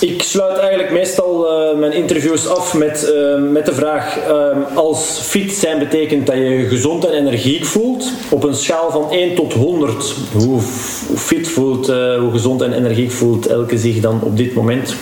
[0.00, 3.14] ik sluit eigenlijk meestal uh, mijn interviews af met,
[3.50, 4.18] met de vraag:
[4.74, 8.10] als fit zijn betekent dat je je gezond en energiek voelt.
[8.30, 10.60] Op een schaal van 1 tot 100, hoe
[11.14, 14.96] fit voelt, hoe gezond en energiek voelt elke zich dan op dit moment?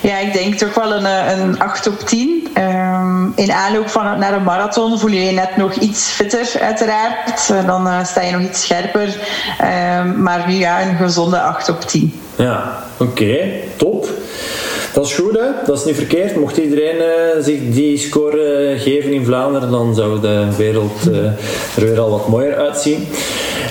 [0.00, 1.04] Ja, ik denk toch wel een,
[1.40, 2.48] een 8 op 10.
[2.58, 7.66] Um, in aanloop van, naar een marathon voel je je net nog iets fitter, uiteraard.
[7.66, 9.16] Dan uh, sta je nog iets scherper.
[9.98, 12.20] Um, maar nu ja, een gezonde 8 op 10.
[12.36, 13.38] Ja, oké,
[13.76, 14.08] top.
[14.92, 15.46] Dat is goed, hè?
[15.66, 16.36] dat is niet verkeerd.
[16.36, 17.02] Mocht iedereen
[17.42, 21.06] zich die score geven in Vlaanderen, dan zou de wereld
[21.76, 23.08] er weer al wat mooier uitzien.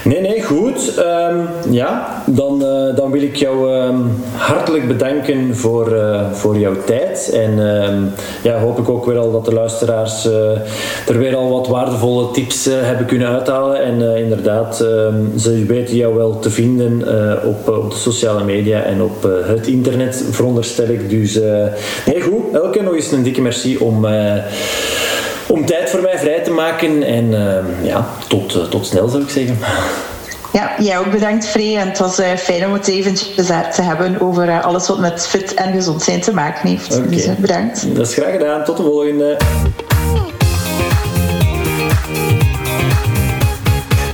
[0.04, 0.94] Nee, nee, goed.
[1.00, 6.76] Um, ja, dan, uh, dan wil ik jou um, hartelijk bedanken voor, uh, voor jouw
[6.86, 7.30] tijd.
[7.34, 8.12] En um,
[8.44, 10.52] ja, hoop ik ook weer al dat de luisteraars uh,
[11.08, 13.84] er weer al wat waardevolle tips hebben kunnen uithalen.
[13.84, 14.76] En inderdaad,
[15.38, 17.04] ze weten jou wel te vinden
[17.46, 21.10] op, op de sociale media en op het internet, veronderstel ik.
[21.10, 21.40] Dus
[22.06, 22.54] nee, goed.
[22.54, 24.06] Elke nog eens een dikke merci om
[25.48, 27.04] om tijd voor mij vrij te maken.
[27.04, 29.58] En uh, ja, tot, uh, tot snel zou ik zeggen.
[30.54, 31.78] Ja, jij ook bedankt, Free.
[31.78, 35.54] En het was uh, fijn om het eventjes te hebben over alles wat met fit
[35.54, 36.98] en gezond zijn te maken heeft.
[36.98, 37.10] Okay.
[37.10, 37.96] Dus bedankt.
[37.96, 38.64] Dat is graag gedaan.
[38.64, 39.38] Tot de volgende.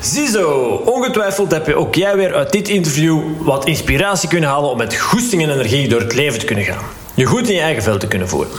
[0.01, 4.77] Ziezo, ongetwijfeld heb je ook jij weer uit dit interview wat inspiratie kunnen halen om
[4.77, 6.83] met goesting en energie door het leven te kunnen gaan.
[7.13, 8.51] Je goed in je eigen veld te kunnen voeren.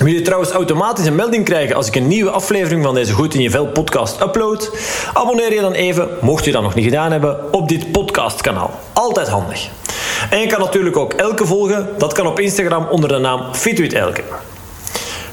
[0.00, 3.34] Wil je trouwens automatisch een melding krijgen als ik een nieuwe aflevering van deze Goed
[3.34, 4.70] in je Vel podcast upload?
[5.12, 8.80] Abonneer je dan even, mocht je dat nog niet gedaan hebben, op dit podcastkanaal.
[8.92, 9.68] Altijd handig.
[10.30, 11.88] En je kan natuurlijk ook Elke volgen.
[11.98, 14.22] Dat kan op Instagram onder de naam FitWithElke.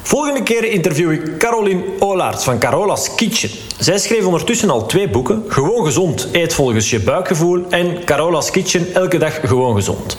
[0.08, 3.50] Volgende keer interview ik Caroline Olaerts van Carola's Kitchen.
[3.80, 5.44] Zij schreef ondertussen al twee boeken.
[5.48, 7.66] Gewoon gezond, eet volgens je buikgevoel.
[7.70, 10.18] En Carola's Kitchen, elke dag gewoon gezond.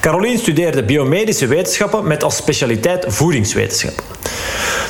[0.00, 4.04] Caroline studeerde biomedische wetenschappen met als specialiteit voedingswetenschappen.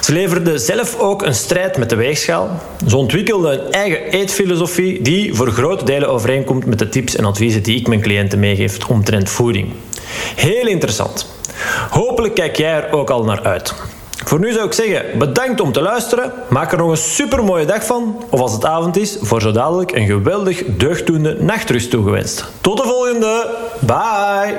[0.01, 2.63] Ze leverde zelf ook een strijd met de weegschaal.
[2.87, 7.63] Ze ontwikkelde een eigen eetfilosofie die voor grote delen overeenkomt met de tips en adviezen
[7.63, 9.73] die ik mijn cliënten meegeef omtrent voeding.
[10.37, 11.27] Heel interessant.
[11.91, 13.75] Hopelijk kijk jij er ook al naar uit.
[14.25, 16.33] Voor nu zou ik zeggen, bedankt om te luisteren.
[16.49, 18.25] Maak er nog een super mooie dag van.
[18.31, 22.45] Of als het avond is, voor zo dadelijk een geweldig deugddoende nachtrust toegewenst.
[22.61, 23.51] Tot de volgende.
[23.81, 24.59] Bye.